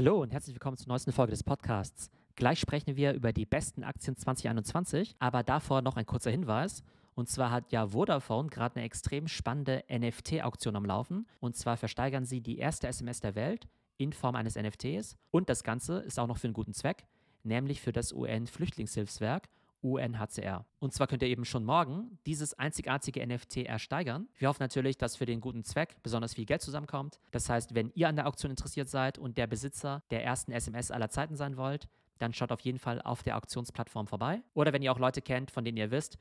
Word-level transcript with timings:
Hallo 0.00 0.22
und 0.22 0.32
herzlich 0.32 0.54
willkommen 0.54 0.78
zur 0.78 0.88
neuesten 0.88 1.12
Folge 1.12 1.32
des 1.32 1.42
Podcasts. 1.42 2.10
Gleich 2.34 2.58
sprechen 2.58 2.96
wir 2.96 3.12
über 3.12 3.34
die 3.34 3.44
besten 3.44 3.84
Aktien 3.84 4.16
2021, 4.16 5.14
aber 5.18 5.42
davor 5.42 5.82
noch 5.82 5.98
ein 5.98 6.06
kurzer 6.06 6.30
Hinweis. 6.30 6.82
Und 7.14 7.28
zwar 7.28 7.50
hat 7.50 7.70
ja 7.70 7.88
Vodafone 7.88 8.48
gerade 8.48 8.76
eine 8.76 8.86
extrem 8.86 9.28
spannende 9.28 9.84
NFT-Auktion 9.92 10.74
am 10.74 10.86
Laufen. 10.86 11.26
Und 11.38 11.54
zwar 11.54 11.76
versteigern 11.76 12.24
sie 12.24 12.40
die 12.40 12.56
erste 12.56 12.88
SMS 12.88 13.20
der 13.20 13.34
Welt 13.34 13.68
in 13.98 14.14
Form 14.14 14.36
eines 14.36 14.56
NFTs. 14.56 15.18
Und 15.30 15.50
das 15.50 15.64
Ganze 15.64 15.98
ist 15.98 16.18
auch 16.18 16.26
noch 16.26 16.38
für 16.38 16.46
einen 16.46 16.54
guten 16.54 16.72
Zweck, 16.72 17.04
nämlich 17.42 17.82
für 17.82 17.92
das 17.92 18.14
UN-Flüchtlingshilfswerk 18.14 19.50
UNHCR. 19.82 20.66
Und 20.78 20.92
zwar 20.92 21.06
könnt 21.06 21.22
ihr 21.22 21.28
eben 21.28 21.44
schon 21.44 21.64
morgen 21.64 22.18
dieses 22.26 22.54
einzigartige 22.58 23.26
NFT 23.26 23.58
ersteigern. 23.58 24.28
Wir 24.36 24.48
hoffen 24.48 24.62
natürlich, 24.62 24.98
dass 24.98 25.16
für 25.16 25.26
den 25.26 25.40
guten 25.40 25.64
Zweck 25.64 25.96
besonders 26.02 26.34
viel 26.34 26.44
Geld 26.44 26.62
zusammenkommt. 26.62 27.18
Das 27.30 27.48
heißt, 27.48 27.74
wenn 27.74 27.90
ihr 27.94 28.08
an 28.08 28.16
der 28.16 28.26
Auktion 28.26 28.50
interessiert 28.50 28.88
seid 28.88 29.18
und 29.18 29.38
der 29.38 29.46
Besitzer 29.46 30.02
der 30.10 30.24
ersten 30.24 30.52
SMS 30.52 30.90
aller 30.90 31.08
Zeiten 31.08 31.36
sein 31.36 31.56
wollt, 31.56 31.88
dann 32.18 32.34
schaut 32.34 32.52
auf 32.52 32.60
jeden 32.60 32.78
Fall 32.78 33.00
auf 33.02 33.22
der 33.22 33.36
Auktionsplattform 33.36 34.06
vorbei. 34.06 34.42
Oder 34.54 34.72
wenn 34.72 34.82
ihr 34.82 34.92
auch 34.92 34.98
Leute 34.98 35.22
kennt, 35.22 35.50
von 35.50 35.64
denen 35.64 35.78
ihr 35.78 35.90
wisst, 35.90 36.18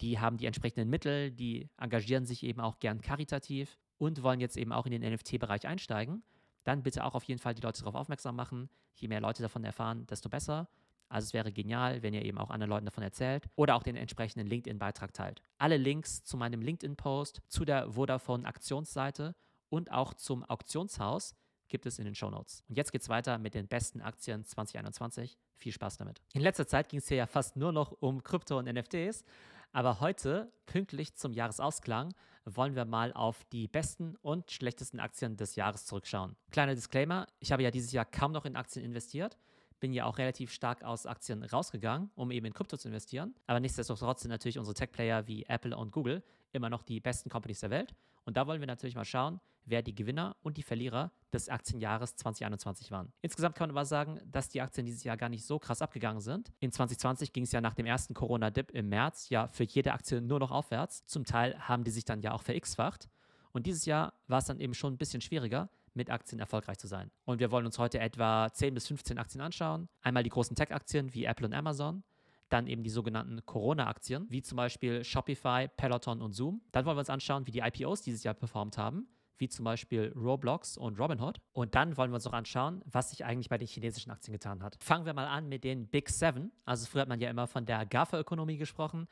die 0.00 0.18
haben 0.18 0.38
die 0.38 0.46
entsprechenden 0.46 0.88
Mittel, 0.90 1.30
die 1.30 1.68
engagieren 1.78 2.26
sich 2.26 2.42
eben 2.42 2.60
auch 2.60 2.78
gern 2.78 3.00
karitativ 3.00 3.78
und 3.98 4.22
wollen 4.22 4.40
jetzt 4.40 4.56
eben 4.56 4.72
auch 4.72 4.86
in 4.86 4.92
den 4.92 5.14
NFT-Bereich 5.14 5.66
einsteigen, 5.66 6.22
dann 6.64 6.82
bitte 6.82 7.04
auch 7.04 7.14
auf 7.14 7.24
jeden 7.24 7.40
Fall 7.40 7.54
die 7.54 7.62
Leute 7.62 7.80
darauf 7.80 7.94
aufmerksam 7.94 8.36
machen. 8.36 8.68
Je 8.94 9.08
mehr 9.08 9.20
Leute 9.20 9.42
davon 9.42 9.64
erfahren, 9.64 10.06
desto 10.06 10.28
besser. 10.28 10.68
Also 11.08 11.26
es 11.26 11.34
wäre 11.34 11.52
genial, 11.52 12.02
wenn 12.02 12.14
ihr 12.14 12.24
eben 12.24 12.38
auch 12.38 12.50
anderen 12.50 12.70
Leuten 12.70 12.86
davon 12.86 13.04
erzählt 13.04 13.46
oder 13.54 13.76
auch 13.76 13.82
den 13.82 13.96
entsprechenden 13.96 14.46
LinkedIn-Beitrag 14.46 15.12
teilt. 15.12 15.42
Alle 15.58 15.76
Links 15.76 16.24
zu 16.24 16.36
meinem 16.36 16.62
LinkedIn-Post, 16.62 17.42
zu 17.48 17.64
der 17.64 17.92
Vodafone-Aktionsseite 17.92 19.34
und 19.68 19.92
auch 19.92 20.14
zum 20.14 20.44
Auktionshaus 20.44 21.34
gibt 21.68 21.86
es 21.86 21.98
in 21.98 22.04
den 22.04 22.14
Show 22.14 22.30
Notes. 22.30 22.62
Und 22.68 22.76
jetzt 22.76 22.92
geht's 22.92 23.08
weiter 23.08 23.38
mit 23.38 23.54
den 23.54 23.66
besten 23.66 24.00
Aktien 24.00 24.44
2021. 24.44 25.38
Viel 25.56 25.72
Spaß 25.72 25.96
damit. 25.96 26.22
In 26.32 26.42
letzter 26.42 26.66
Zeit 26.66 26.88
ging 26.88 26.98
es 26.98 27.08
hier 27.08 27.16
ja 27.16 27.26
fast 27.26 27.56
nur 27.56 27.72
noch 27.72 27.92
um 28.00 28.22
Krypto 28.22 28.58
und 28.58 28.66
NFTs, 28.66 29.24
aber 29.72 30.00
heute, 30.00 30.52
pünktlich 30.66 31.14
zum 31.16 31.32
Jahresausklang, 31.32 32.14
wollen 32.44 32.76
wir 32.76 32.84
mal 32.84 33.12
auf 33.12 33.44
die 33.46 33.66
besten 33.66 34.16
und 34.22 34.50
schlechtesten 34.50 35.00
Aktien 35.00 35.36
des 35.36 35.56
Jahres 35.56 35.84
zurückschauen. 35.84 36.36
Kleiner 36.50 36.74
Disclaimer, 36.74 37.26
ich 37.40 37.50
habe 37.52 37.62
ja 37.62 37.70
dieses 37.70 37.92
Jahr 37.92 38.04
kaum 38.04 38.32
noch 38.32 38.44
in 38.44 38.56
Aktien 38.56 38.84
investiert 38.84 39.36
bin 39.80 39.92
ja 39.92 40.04
auch 40.04 40.18
relativ 40.18 40.52
stark 40.52 40.82
aus 40.82 41.06
Aktien 41.06 41.42
rausgegangen, 41.42 42.10
um 42.14 42.30
eben 42.30 42.46
in 42.46 42.54
Krypto 42.54 42.76
zu 42.76 42.88
investieren. 42.88 43.34
Aber 43.46 43.60
nichtsdestotrotz 43.60 44.22
sind 44.22 44.30
natürlich 44.30 44.58
unsere 44.58 44.74
Tech-Player 44.74 45.26
wie 45.26 45.44
Apple 45.44 45.76
und 45.76 45.92
Google 45.92 46.22
immer 46.52 46.70
noch 46.70 46.82
die 46.82 47.00
besten 47.00 47.28
Companies 47.28 47.60
der 47.60 47.70
Welt. 47.70 47.94
Und 48.24 48.36
da 48.36 48.46
wollen 48.46 48.60
wir 48.60 48.66
natürlich 48.66 48.96
mal 48.96 49.04
schauen, 49.04 49.40
wer 49.66 49.82
die 49.82 49.94
Gewinner 49.94 50.36
und 50.42 50.56
die 50.56 50.62
Verlierer 50.62 51.12
des 51.32 51.48
Aktienjahres 51.48 52.16
2021 52.16 52.90
waren. 52.90 53.12
Insgesamt 53.20 53.56
kann 53.56 53.68
man 53.68 53.76
aber 53.76 53.84
sagen, 53.84 54.20
dass 54.24 54.48
die 54.48 54.60
Aktien 54.60 54.86
dieses 54.86 55.04
Jahr 55.04 55.16
gar 55.16 55.28
nicht 55.28 55.44
so 55.44 55.58
krass 55.58 55.82
abgegangen 55.82 56.20
sind. 56.20 56.52
In 56.60 56.72
2020 56.72 57.32
ging 57.32 57.44
es 57.44 57.52
ja 57.52 57.60
nach 57.60 57.74
dem 57.74 57.86
ersten 57.86 58.14
Corona-Dip 58.14 58.70
im 58.70 58.88
März 58.88 59.28
ja 59.28 59.48
für 59.48 59.64
jede 59.64 59.92
Aktie 59.92 60.20
nur 60.20 60.38
noch 60.38 60.50
aufwärts. 60.50 61.04
Zum 61.06 61.24
Teil 61.24 61.58
haben 61.58 61.84
die 61.84 61.90
sich 61.90 62.04
dann 62.04 62.22
ja 62.22 62.32
auch 62.32 62.42
verX-facht. 62.42 63.08
Und 63.52 63.66
dieses 63.66 63.86
Jahr 63.86 64.14
war 64.28 64.38
es 64.38 64.44
dann 64.44 64.60
eben 64.60 64.74
schon 64.74 64.94
ein 64.94 64.98
bisschen 64.98 65.20
schwieriger, 65.20 65.68
mit 65.96 66.10
Aktien 66.10 66.38
erfolgreich 66.38 66.78
zu 66.78 66.86
sein. 66.86 67.10
Und 67.24 67.40
wir 67.40 67.50
wollen 67.50 67.66
uns 67.66 67.78
heute 67.78 67.98
etwa 67.98 68.52
10 68.52 68.74
bis 68.74 68.86
15 68.86 69.18
Aktien 69.18 69.40
anschauen. 69.40 69.88
Einmal 70.02 70.22
die 70.22 70.30
großen 70.30 70.54
Tech-Aktien 70.54 71.12
wie 71.14 71.24
Apple 71.24 71.46
und 71.46 71.54
Amazon, 71.54 72.04
dann 72.48 72.66
eben 72.66 72.82
die 72.82 72.90
sogenannten 72.90 73.44
Corona-Aktien, 73.44 74.26
wie 74.30 74.42
zum 74.42 74.56
Beispiel 74.56 75.02
Shopify, 75.04 75.68
Peloton 75.76 76.22
und 76.22 76.32
Zoom. 76.32 76.60
Dann 76.72 76.84
wollen 76.84 76.96
wir 76.96 77.00
uns 77.00 77.10
anschauen, 77.10 77.46
wie 77.46 77.50
die 77.50 77.60
IPOs 77.60 78.02
dieses 78.02 78.22
Jahr 78.22 78.34
performt 78.34 78.78
haben, 78.78 79.08
wie 79.38 79.48
zum 79.48 79.64
Beispiel 79.64 80.12
Roblox 80.16 80.76
und 80.76 80.98
Robinhood. 80.98 81.40
Und 81.52 81.74
dann 81.74 81.96
wollen 81.96 82.10
wir 82.10 82.16
uns 82.16 82.24
noch 82.24 82.32
anschauen, 82.32 82.82
was 82.86 83.10
sich 83.10 83.24
eigentlich 83.24 83.48
bei 83.48 83.58
den 83.58 83.66
chinesischen 83.66 84.10
Aktien 84.10 84.32
getan 84.32 84.62
hat. 84.62 84.76
Fangen 84.80 85.06
wir 85.06 85.14
mal 85.14 85.26
an 85.26 85.48
mit 85.48 85.64
den 85.64 85.88
Big 85.88 86.08
Seven. 86.08 86.52
Also 86.64 86.86
früher 86.86 87.02
hat 87.02 87.08
man 87.08 87.20
ja 87.20 87.30
immer 87.30 87.46
von 87.46 87.66
der 87.66 87.84
GAFA-Ökonomie 87.84 88.56
gesprochen. 88.56 89.08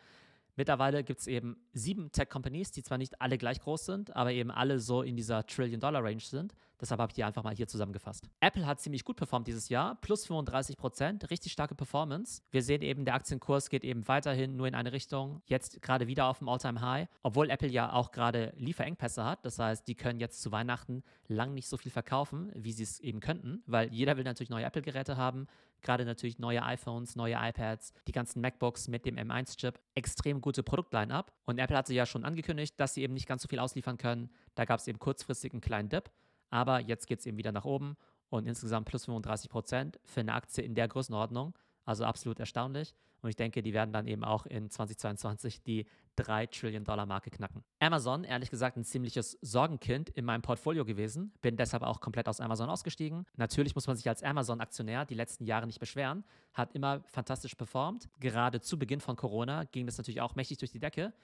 Mittlerweile 0.56 1.02
gibt 1.02 1.20
es 1.20 1.26
eben 1.26 1.56
sieben 1.72 2.12
Tech-Companies, 2.12 2.70
die 2.70 2.82
zwar 2.82 2.98
nicht 2.98 3.20
alle 3.20 3.38
gleich 3.38 3.60
groß 3.60 3.86
sind, 3.86 4.14
aber 4.14 4.32
eben 4.32 4.50
alle 4.50 4.78
so 4.78 5.02
in 5.02 5.16
dieser 5.16 5.46
Trillion-Dollar-Range 5.46 6.20
sind. 6.20 6.54
Deshalb 6.80 7.00
habe 7.00 7.10
ich 7.10 7.14
die 7.14 7.24
einfach 7.24 7.42
mal 7.42 7.54
hier 7.54 7.66
zusammengefasst. 7.66 8.28
Apple 8.40 8.66
hat 8.66 8.80
ziemlich 8.80 9.04
gut 9.04 9.16
performt 9.16 9.46
dieses 9.46 9.68
Jahr, 9.68 9.96
plus 10.00 10.26
35 10.26 10.76
Prozent, 10.76 11.30
richtig 11.30 11.52
starke 11.52 11.74
Performance. 11.74 12.42
Wir 12.50 12.62
sehen 12.62 12.82
eben, 12.82 13.04
der 13.04 13.14
Aktienkurs 13.14 13.70
geht 13.70 13.84
eben 13.84 14.06
weiterhin 14.06 14.56
nur 14.56 14.66
in 14.66 14.74
eine 14.74 14.92
Richtung, 14.92 15.40
jetzt 15.46 15.80
gerade 15.82 16.06
wieder 16.08 16.26
auf 16.26 16.38
dem 16.38 16.48
All-Time-High, 16.48 17.08
obwohl 17.22 17.50
Apple 17.50 17.68
ja 17.68 17.92
auch 17.92 18.10
gerade 18.10 18.52
Lieferengpässe 18.56 19.24
hat. 19.24 19.44
Das 19.44 19.58
heißt, 19.58 19.88
die 19.88 19.94
können 19.94 20.20
jetzt 20.20 20.42
zu 20.42 20.52
Weihnachten 20.52 21.02
lang 21.28 21.54
nicht 21.54 21.68
so 21.68 21.76
viel 21.76 21.92
verkaufen, 21.92 22.52
wie 22.54 22.72
sie 22.72 22.82
es 22.82 23.00
eben 23.00 23.20
könnten, 23.20 23.62
weil 23.66 23.92
jeder 23.92 24.16
will 24.16 24.24
natürlich 24.24 24.50
neue 24.50 24.64
Apple-Geräte 24.64 25.16
haben, 25.16 25.46
gerade 25.84 26.04
natürlich 26.04 26.38
neue 26.38 26.62
iPhones, 26.62 27.14
neue 27.14 27.36
iPads, 27.38 27.92
die 28.08 28.12
ganzen 28.12 28.40
MacBooks 28.40 28.88
mit 28.88 29.06
dem 29.06 29.16
M1-Chip. 29.16 29.78
Extrem 29.94 30.40
gute 30.40 30.62
Produktline-up. 30.62 31.32
Und 31.44 31.58
Apple 31.58 31.76
hatte 31.76 31.94
ja 31.94 32.06
schon 32.06 32.24
angekündigt, 32.24 32.74
dass 32.80 32.94
sie 32.94 33.02
eben 33.02 33.14
nicht 33.14 33.28
ganz 33.28 33.42
so 33.42 33.48
viel 33.48 33.58
ausliefern 33.58 33.98
können. 33.98 34.30
Da 34.54 34.64
gab 34.64 34.80
es 34.80 34.88
eben 34.88 34.98
kurzfristig 34.98 35.52
einen 35.52 35.60
kleinen 35.60 35.88
Dip. 35.88 36.10
Aber 36.50 36.80
jetzt 36.80 37.06
geht 37.06 37.20
es 37.20 37.26
eben 37.26 37.38
wieder 37.38 37.52
nach 37.52 37.64
oben 37.64 37.96
und 38.30 38.46
insgesamt 38.46 38.88
plus 38.88 39.04
35 39.04 39.50
Prozent 39.50 40.00
für 40.04 40.20
eine 40.20 40.34
Aktie 40.34 40.64
in 40.64 40.74
der 40.74 40.88
Größenordnung. 40.88 41.54
Also 41.84 42.04
absolut 42.04 42.40
erstaunlich. 42.40 42.94
Und 43.24 43.30
ich 43.30 43.36
denke, 43.36 43.62
die 43.62 43.72
werden 43.72 43.90
dann 43.90 44.06
eben 44.06 44.22
auch 44.22 44.44
in 44.44 44.68
2022 44.68 45.62
die 45.62 45.86
3 46.16 46.46
Trillion 46.46 46.84
Dollar 46.84 47.06
Marke 47.06 47.30
knacken. 47.30 47.64
Amazon, 47.80 48.22
ehrlich 48.22 48.50
gesagt, 48.50 48.76
ein 48.76 48.84
ziemliches 48.84 49.38
Sorgenkind 49.40 50.10
in 50.10 50.26
meinem 50.26 50.42
Portfolio 50.42 50.84
gewesen. 50.84 51.32
Bin 51.40 51.56
deshalb 51.56 51.82
auch 51.82 52.00
komplett 52.00 52.28
aus 52.28 52.40
Amazon 52.40 52.68
ausgestiegen. 52.68 53.24
Natürlich 53.36 53.74
muss 53.74 53.86
man 53.86 53.96
sich 53.96 54.06
als 54.08 54.22
Amazon-Aktionär 54.22 55.06
die 55.06 55.14
letzten 55.14 55.44
Jahre 55.44 55.66
nicht 55.66 55.80
beschweren. 55.80 56.22
Hat 56.52 56.74
immer 56.74 57.02
fantastisch 57.06 57.54
performt. 57.54 58.10
Gerade 58.20 58.60
zu 58.60 58.78
Beginn 58.78 59.00
von 59.00 59.16
Corona 59.16 59.64
ging 59.64 59.86
das 59.86 59.96
natürlich 59.96 60.20
auch 60.20 60.34
mächtig 60.34 60.58
durch 60.58 60.72
die 60.72 60.80
Decke. 60.80 61.14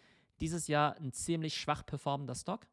Dieses 0.41 0.69
Jahr 0.69 0.97
ein 0.97 1.13
ziemlich 1.13 1.55
schwach 1.55 1.85
performender 1.85 2.35
Stock. 2.35 2.67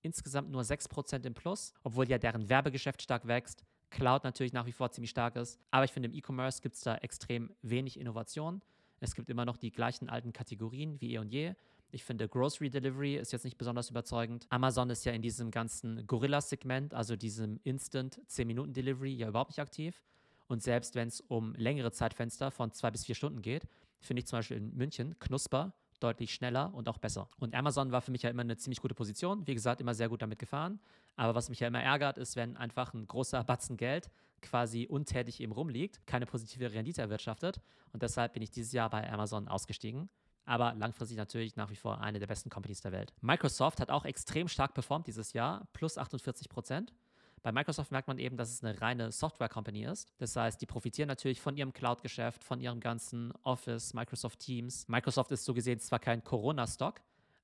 Insgesamt 0.00 0.50
nur 0.50 0.62
6% 0.62 1.24
im 1.24 1.34
Plus, 1.34 1.72
obwohl 1.84 2.08
ja 2.08 2.18
deren 2.18 2.48
Werbegeschäft 2.48 3.00
stark 3.00 3.28
wächst. 3.28 3.64
Cloud 3.92 4.24
natürlich 4.24 4.52
nach 4.52 4.66
wie 4.66 4.72
vor 4.72 4.90
ziemlich 4.90 5.10
stark 5.10 5.36
ist. 5.36 5.60
Aber 5.70 5.84
ich 5.84 5.92
finde, 5.92 6.08
im 6.08 6.14
E-Commerce 6.14 6.60
gibt 6.60 6.74
es 6.74 6.80
da 6.80 6.96
extrem 6.96 7.50
wenig 7.62 8.00
Innovation. 8.00 8.60
Es 9.00 9.14
gibt 9.14 9.30
immer 9.30 9.44
noch 9.44 9.56
die 9.56 9.70
gleichen 9.70 10.08
alten 10.08 10.32
Kategorien 10.32 11.00
wie 11.00 11.14
eh 11.14 11.18
und 11.18 11.28
je. 11.28 11.54
Ich 11.90 12.04
finde, 12.04 12.26
Grocery 12.26 12.70
Delivery 12.70 13.16
ist 13.16 13.32
jetzt 13.32 13.44
nicht 13.44 13.58
besonders 13.58 13.90
überzeugend. 13.90 14.46
Amazon 14.48 14.88
ist 14.88 15.04
ja 15.04 15.12
in 15.12 15.20
diesem 15.20 15.50
ganzen 15.50 16.06
Gorilla-Segment, 16.06 16.94
also 16.94 17.16
diesem 17.16 17.60
Instant 17.64 18.18
10-Minuten-Delivery, 18.28 19.12
ja 19.12 19.28
überhaupt 19.28 19.50
nicht 19.50 19.58
aktiv. 19.58 20.02
Und 20.48 20.62
selbst 20.62 20.94
wenn 20.94 21.08
es 21.08 21.20
um 21.20 21.54
längere 21.54 21.92
Zeitfenster 21.92 22.50
von 22.50 22.72
zwei 22.72 22.90
bis 22.90 23.04
vier 23.04 23.14
Stunden 23.14 23.42
geht, 23.42 23.66
finde 24.00 24.20
ich 24.20 24.26
zum 24.26 24.38
Beispiel 24.38 24.56
in 24.56 24.74
München 24.74 25.18
Knusper 25.18 25.74
deutlich 26.02 26.34
schneller 26.34 26.72
und 26.74 26.88
auch 26.88 26.98
besser. 26.98 27.28
Und 27.38 27.54
Amazon 27.54 27.92
war 27.92 28.00
für 28.00 28.10
mich 28.10 28.22
ja 28.22 28.30
immer 28.30 28.42
eine 28.42 28.56
ziemlich 28.56 28.80
gute 28.80 28.94
Position. 28.94 29.46
Wie 29.46 29.54
gesagt, 29.54 29.80
immer 29.80 29.94
sehr 29.94 30.08
gut 30.08 30.22
damit 30.22 30.38
gefahren. 30.38 30.80
Aber 31.16 31.34
was 31.34 31.48
mich 31.48 31.60
ja 31.60 31.68
immer 31.68 31.82
ärgert, 31.82 32.18
ist, 32.18 32.36
wenn 32.36 32.56
einfach 32.56 32.94
ein 32.94 33.06
großer 33.06 33.44
Batzen 33.44 33.76
Geld 33.76 34.10
quasi 34.40 34.86
untätig 34.88 35.40
eben 35.40 35.52
rumliegt, 35.52 36.06
keine 36.06 36.26
positive 36.26 36.72
Rendite 36.72 37.00
erwirtschaftet. 37.00 37.60
Und 37.92 38.02
deshalb 38.02 38.32
bin 38.32 38.42
ich 38.42 38.50
dieses 38.50 38.72
Jahr 38.72 38.90
bei 38.90 39.10
Amazon 39.10 39.48
ausgestiegen. 39.48 40.08
Aber 40.44 40.74
langfristig 40.74 41.16
natürlich 41.16 41.56
nach 41.56 41.70
wie 41.70 41.76
vor 41.76 42.00
eine 42.00 42.18
der 42.18 42.26
besten 42.26 42.50
Companies 42.50 42.80
der 42.80 42.92
Welt. 42.92 43.12
Microsoft 43.20 43.80
hat 43.80 43.90
auch 43.90 44.04
extrem 44.04 44.48
stark 44.48 44.74
performt 44.74 45.06
dieses 45.06 45.32
Jahr, 45.32 45.68
plus 45.72 45.98
48 45.98 46.48
Prozent. 46.48 46.92
Bei 47.42 47.50
Microsoft 47.50 47.90
merkt 47.90 48.06
man 48.06 48.18
eben, 48.18 48.36
dass 48.36 48.50
es 48.50 48.62
eine 48.62 48.80
reine 48.80 49.10
Software-Company 49.10 49.84
ist. 49.84 50.12
Das 50.18 50.36
heißt, 50.36 50.60
die 50.60 50.66
profitieren 50.66 51.08
natürlich 51.08 51.40
von 51.40 51.56
ihrem 51.56 51.72
Cloud-Geschäft, 51.72 52.44
von 52.44 52.60
ihrem 52.60 52.78
ganzen 52.78 53.32
Office, 53.42 53.94
Microsoft 53.94 54.38
Teams. 54.38 54.86
Microsoft 54.86 55.32
ist 55.32 55.44
so 55.44 55.52
gesehen 55.52 55.80
zwar 55.80 55.98
kein 55.98 56.22
Corona-Stock, 56.22 57.00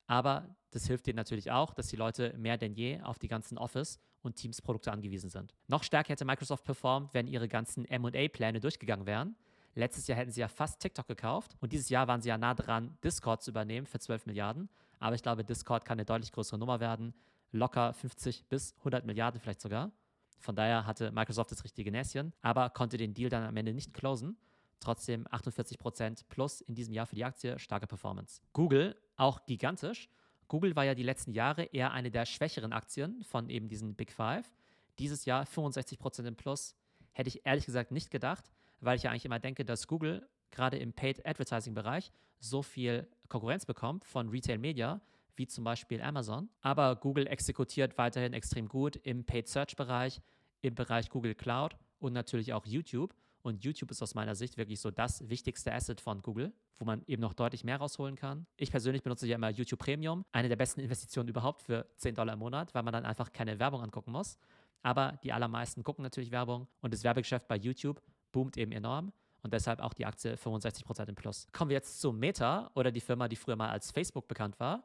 aber 0.07 0.55
das 0.71 0.87
hilft 0.87 1.07
denen 1.07 1.17
natürlich 1.17 1.51
auch, 1.51 1.73
dass 1.73 1.87
die 1.87 1.97
Leute 1.97 2.33
mehr 2.37 2.57
denn 2.57 2.73
je 2.73 3.01
auf 3.01 3.19
die 3.19 3.27
ganzen 3.27 3.57
Office- 3.57 3.99
und 4.21 4.35
Teams-Produkte 4.35 4.91
angewiesen 4.91 5.29
sind. 5.29 5.53
Noch 5.67 5.83
stärker 5.83 6.13
hätte 6.13 6.25
Microsoft 6.25 6.63
performt, 6.63 7.13
wenn 7.13 7.27
ihre 7.27 7.49
ganzen 7.49 7.85
MA-Pläne 7.89 8.61
durchgegangen 8.61 9.05
wären. 9.05 9.35
Letztes 9.75 10.07
Jahr 10.07 10.17
hätten 10.17 10.31
sie 10.31 10.41
ja 10.41 10.47
fast 10.47 10.81
TikTok 10.81 11.07
gekauft 11.07 11.55
und 11.59 11.73
dieses 11.73 11.89
Jahr 11.89 12.07
waren 12.07 12.21
sie 12.21 12.29
ja 12.29 12.37
nah 12.37 12.53
dran, 12.53 12.97
Discord 13.03 13.43
zu 13.43 13.51
übernehmen 13.51 13.85
für 13.85 13.99
12 13.99 14.25
Milliarden. 14.25 14.69
Aber 14.99 15.15
ich 15.15 15.23
glaube, 15.23 15.43
Discord 15.43 15.85
kann 15.85 15.97
eine 15.97 16.05
deutlich 16.05 16.31
größere 16.31 16.57
Nummer 16.57 16.79
werden. 16.79 17.13
Locker 17.51 17.93
50 17.93 18.45
bis 18.47 18.75
100 18.79 19.05
Milliarden 19.05 19.39
vielleicht 19.39 19.61
sogar. 19.61 19.91
Von 20.39 20.55
daher 20.55 20.85
hatte 20.85 21.11
Microsoft 21.11 21.51
das 21.51 21.63
richtige 21.63 21.91
Näschen, 21.91 22.33
aber 22.41 22.69
konnte 22.69 22.97
den 22.97 23.13
Deal 23.13 23.29
dann 23.29 23.43
am 23.43 23.57
Ende 23.57 23.73
nicht 23.73 23.93
closen. 23.93 24.37
Trotzdem 24.79 25.27
48% 25.27 26.23
plus 26.29 26.61
in 26.61 26.75
diesem 26.75 26.93
Jahr 26.93 27.05
für 27.05 27.15
die 27.15 27.25
Aktie, 27.25 27.59
starke 27.59 27.87
Performance. 27.87 28.41
Google, 28.53 28.95
auch 29.17 29.45
gigantisch. 29.45 30.09
Google 30.47 30.75
war 30.75 30.85
ja 30.85 30.95
die 30.95 31.03
letzten 31.03 31.33
Jahre 31.33 31.63
eher 31.63 31.91
eine 31.91 32.09
der 32.09 32.25
schwächeren 32.25 32.71
Aktien 32.71 33.23
von 33.23 33.49
eben 33.49 33.67
diesen 33.67 33.95
Big 33.95 34.13
Five. 34.13 34.49
Dieses 34.97 35.25
Jahr 35.25 35.43
65% 35.43 36.25
im 36.25 36.35
Plus. 36.35 36.75
Hätte 37.11 37.27
ich 37.27 37.45
ehrlich 37.45 37.65
gesagt 37.65 37.91
nicht 37.91 38.11
gedacht, 38.11 38.49
weil 38.79 38.95
ich 38.95 39.03
ja 39.03 39.11
eigentlich 39.11 39.25
immer 39.25 39.39
denke, 39.39 39.65
dass 39.65 39.87
Google 39.87 40.27
gerade 40.51 40.77
im 40.77 40.93
Paid 40.93 41.25
Advertising 41.25 41.73
Bereich 41.73 42.11
so 42.39 42.61
viel 42.61 43.07
Konkurrenz 43.27 43.65
bekommt 43.65 44.05
von 44.05 44.29
Retail 44.29 44.57
Media, 44.57 45.01
wie 45.35 45.47
zum 45.47 45.63
Beispiel 45.63 46.01
Amazon. 46.01 46.49
Aber 46.61 46.95
Google 46.95 47.27
exekutiert 47.27 47.97
weiterhin 47.97 48.33
extrem 48.33 48.67
gut 48.67 48.95
im 48.97 49.25
Paid 49.25 49.47
Search 49.47 49.75
Bereich, 49.75 50.21
im 50.61 50.75
Bereich 50.75 51.09
Google 51.09 51.35
Cloud 51.35 51.77
und 51.99 52.13
natürlich 52.13 52.53
auch 52.53 52.65
YouTube. 52.65 53.13
Und 53.41 53.63
YouTube 53.63 53.91
ist 53.91 54.01
aus 54.01 54.15
meiner 54.15 54.35
Sicht 54.35 54.57
wirklich 54.57 54.81
so 54.81 54.91
das 54.91 55.27
wichtigste 55.29 55.73
Asset 55.73 56.01
von 56.01 56.21
Google, 56.21 56.53
wo 56.77 56.85
man 56.85 57.03
eben 57.07 57.21
noch 57.21 57.33
deutlich 57.33 57.63
mehr 57.63 57.77
rausholen 57.77 58.15
kann. 58.15 58.45
Ich 58.57 58.69
persönlich 58.69 59.01
benutze 59.01 59.27
ja 59.27 59.35
immer 59.35 59.49
YouTube 59.49 59.79
Premium, 59.79 60.25
eine 60.31 60.49
der 60.49 60.57
besten 60.57 60.81
Investitionen 60.81 61.29
überhaupt 61.29 61.61
für 61.61 61.87
10 61.97 62.15
Dollar 62.15 62.33
im 62.33 62.39
Monat, 62.39 62.73
weil 62.73 62.83
man 62.83 62.93
dann 62.93 63.05
einfach 63.05 63.31
keine 63.31 63.59
Werbung 63.59 63.81
angucken 63.81 64.11
muss. 64.11 64.37
Aber 64.81 65.19
die 65.23 65.31
allermeisten 65.31 65.83
gucken 65.83 66.03
natürlich 66.03 66.31
Werbung 66.31 66.67
und 66.81 66.93
das 66.93 67.03
Werbegeschäft 67.03 67.47
bei 67.47 67.55
YouTube 67.55 68.01
boomt 68.31 68.57
eben 68.57 68.71
enorm 68.71 69.11
und 69.41 69.53
deshalb 69.53 69.79
auch 69.79 69.93
die 69.93 70.05
Aktie 70.05 70.35
65% 70.35 71.07
im 71.07 71.15
Plus. 71.15 71.47
Kommen 71.51 71.69
wir 71.69 71.75
jetzt 71.75 71.99
zu 71.99 72.11
Meta 72.11 72.71
oder 72.75 72.91
die 72.91 73.01
Firma, 73.01 73.27
die 73.27 73.35
früher 73.35 73.55
mal 73.55 73.69
als 73.69 73.91
Facebook 73.91 74.27
bekannt 74.27 74.59
war. 74.59 74.83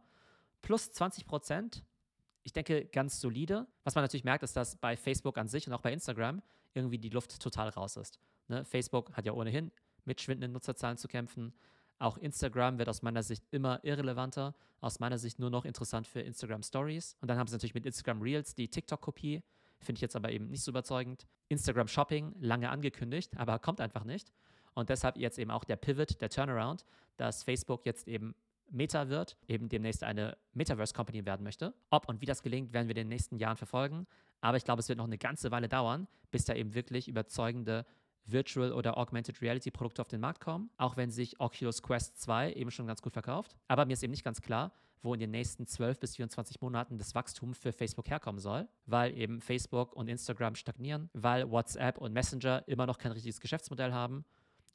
Plus 0.65 0.91
20%. 0.93 1.83
Ich 2.43 2.55
denke, 2.55 2.87
ganz 2.87 3.21
solide. 3.21 3.67
Was 3.85 3.95
man 3.95 4.03
natürlich 4.03 4.25
merkt, 4.25 4.43
ist, 4.43 4.57
dass 4.57 4.77
bei 4.77 4.97
Facebook 4.97 5.37
an 5.37 5.47
sich 5.47 5.67
und 5.67 5.75
auch 5.75 5.83
bei 5.83 5.93
Instagram 5.93 6.43
irgendwie 6.73 6.97
die 6.97 7.11
Luft 7.11 7.39
total 7.39 7.69
raus 7.69 7.99
ist. 7.99 8.19
Ne? 8.49 8.65
Facebook 8.65 9.13
hat 9.13 9.27
ja 9.27 9.35
ohnehin 9.35 9.71
mit 10.07 10.23
schwindenden 10.23 10.53
Nutzerzahlen 10.53 10.97
zu 10.97 11.07
kämpfen. 11.07 11.53
Auch 11.99 12.17
Instagram 12.17 12.79
wird 12.79 12.89
aus 12.89 13.03
meiner 13.03 13.23
Sicht 13.23 13.45
immer 13.51 13.85
irrelevanter. 13.85 14.55
Aus 14.81 15.01
meiner 15.01 15.19
Sicht 15.19 15.39
nur 15.39 15.51
noch 15.51 15.67
interessant 15.67 16.07
für 16.07 16.21
Instagram 16.21 16.63
Stories. 16.63 17.15
Und 17.21 17.29
dann 17.29 17.37
haben 17.37 17.47
sie 17.47 17.57
natürlich 17.57 17.75
mit 17.75 17.85
Instagram 17.85 18.23
Reels 18.23 18.55
die 18.55 18.69
TikTok-Kopie. 18.69 19.43
Finde 19.81 19.99
ich 19.99 20.03
jetzt 20.03 20.17
aber 20.17 20.33
eben 20.33 20.49
nicht 20.49 20.63
so 20.63 20.71
überzeugend. 20.71 21.27
Instagram 21.49 21.89
Shopping, 21.89 22.35
lange 22.41 22.71
angekündigt, 22.71 23.37
aber 23.37 23.59
kommt 23.59 23.83
einfach 23.83 24.05
nicht. 24.05 24.33
Und 24.73 24.89
deshalb 24.89 25.19
jetzt 25.19 25.39
eben 25.39 25.51
auch 25.51 25.65
der 25.65 25.77
Pivot, 25.77 26.23
der 26.23 26.31
Turnaround, 26.31 26.87
dass 27.19 27.43
Facebook 27.43 27.85
jetzt 27.85 28.09
eben 28.09 28.35
Meta 28.71 29.09
wird, 29.09 29.37
eben 29.49 29.69
demnächst 29.69 30.03
eine 30.03 30.37
Metaverse 30.53 30.95
Company 30.95 31.25
werden 31.25 31.45
möchte. 31.45 31.75
Ob 31.91 32.09
und 32.09 32.21
wie 32.21 32.27
das 32.27 32.43
gelingt, 32.43 32.73
werden 32.73 32.89
wir 32.89 32.97
in 32.97 33.03
den 33.03 33.09
nächsten 33.09 33.37
Jahren 33.37 33.57
verfolgen. 33.57 34.07
Aber 34.41 34.57
ich 34.57 34.65
glaube, 34.65 34.81
es 34.81 34.89
wird 34.89 34.99
noch 34.99 35.07
eine 35.07 35.19
ganze 35.19 35.51
Weile 35.51 35.69
dauern, 35.69 36.07
bis 36.31 36.45
da 36.45 36.55
eben 36.55 36.75
wirklich 36.75 37.09
überzeugende 37.09 37.87
Virtual 38.27 38.73
oder 38.73 38.97
Augmented 38.97 39.41
Reality 39.43 39.71
Produkte 39.71 40.03
auf 40.03 40.09
den 40.09 40.21
Markt 40.21 40.41
kommen, 40.41 40.71
auch 40.77 40.97
wenn 40.97 41.11
sich 41.11 41.41
Oculus 41.41 41.83
Quest 41.83 42.21
2 42.21 42.55
eben 42.55 42.71
schon 42.71 42.87
ganz 42.87 43.03
gut 43.03 43.13
verkauft. 43.13 43.57
Aber 43.69 43.85
mir 43.85 43.93
ist 43.93 44.03
eben 44.03 44.11
nicht 44.11 44.25
ganz 44.25 44.41
klar, 44.41 44.73
wo 45.03 45.13
in 45.13 45.21
den 45.21 45.31
nächsten 45.31 45.67
12 45.67 46.01
bis 46.01 46.17
24 46.17 46.63
Monaten 46.63 46.97
das 46.97 47.15
Wachstum 47.15 47.55
für 47.55 47.73
Facebook 47.73 48.09
herkommen 48.09 48.41
soll, 48.41 48.67
weil 48.87 49.17
eben 49.17 49.43
Facebook 49.43 49.93
und 49.93 50.09
Instagram 50.09 50.55
stagnieren, 50.55 51.11
weil 51.13 51.51
WhatsApp 51.51 51.99
und 51.99 52.15
Messenger 52.15 52.67
immer 52.67 52.87
noch 52.87 52.97
kein 52.97 53.13
richtiges 53.13 53.41
Geschäftsmodell 53.41 53.93
haben 53.93 54.25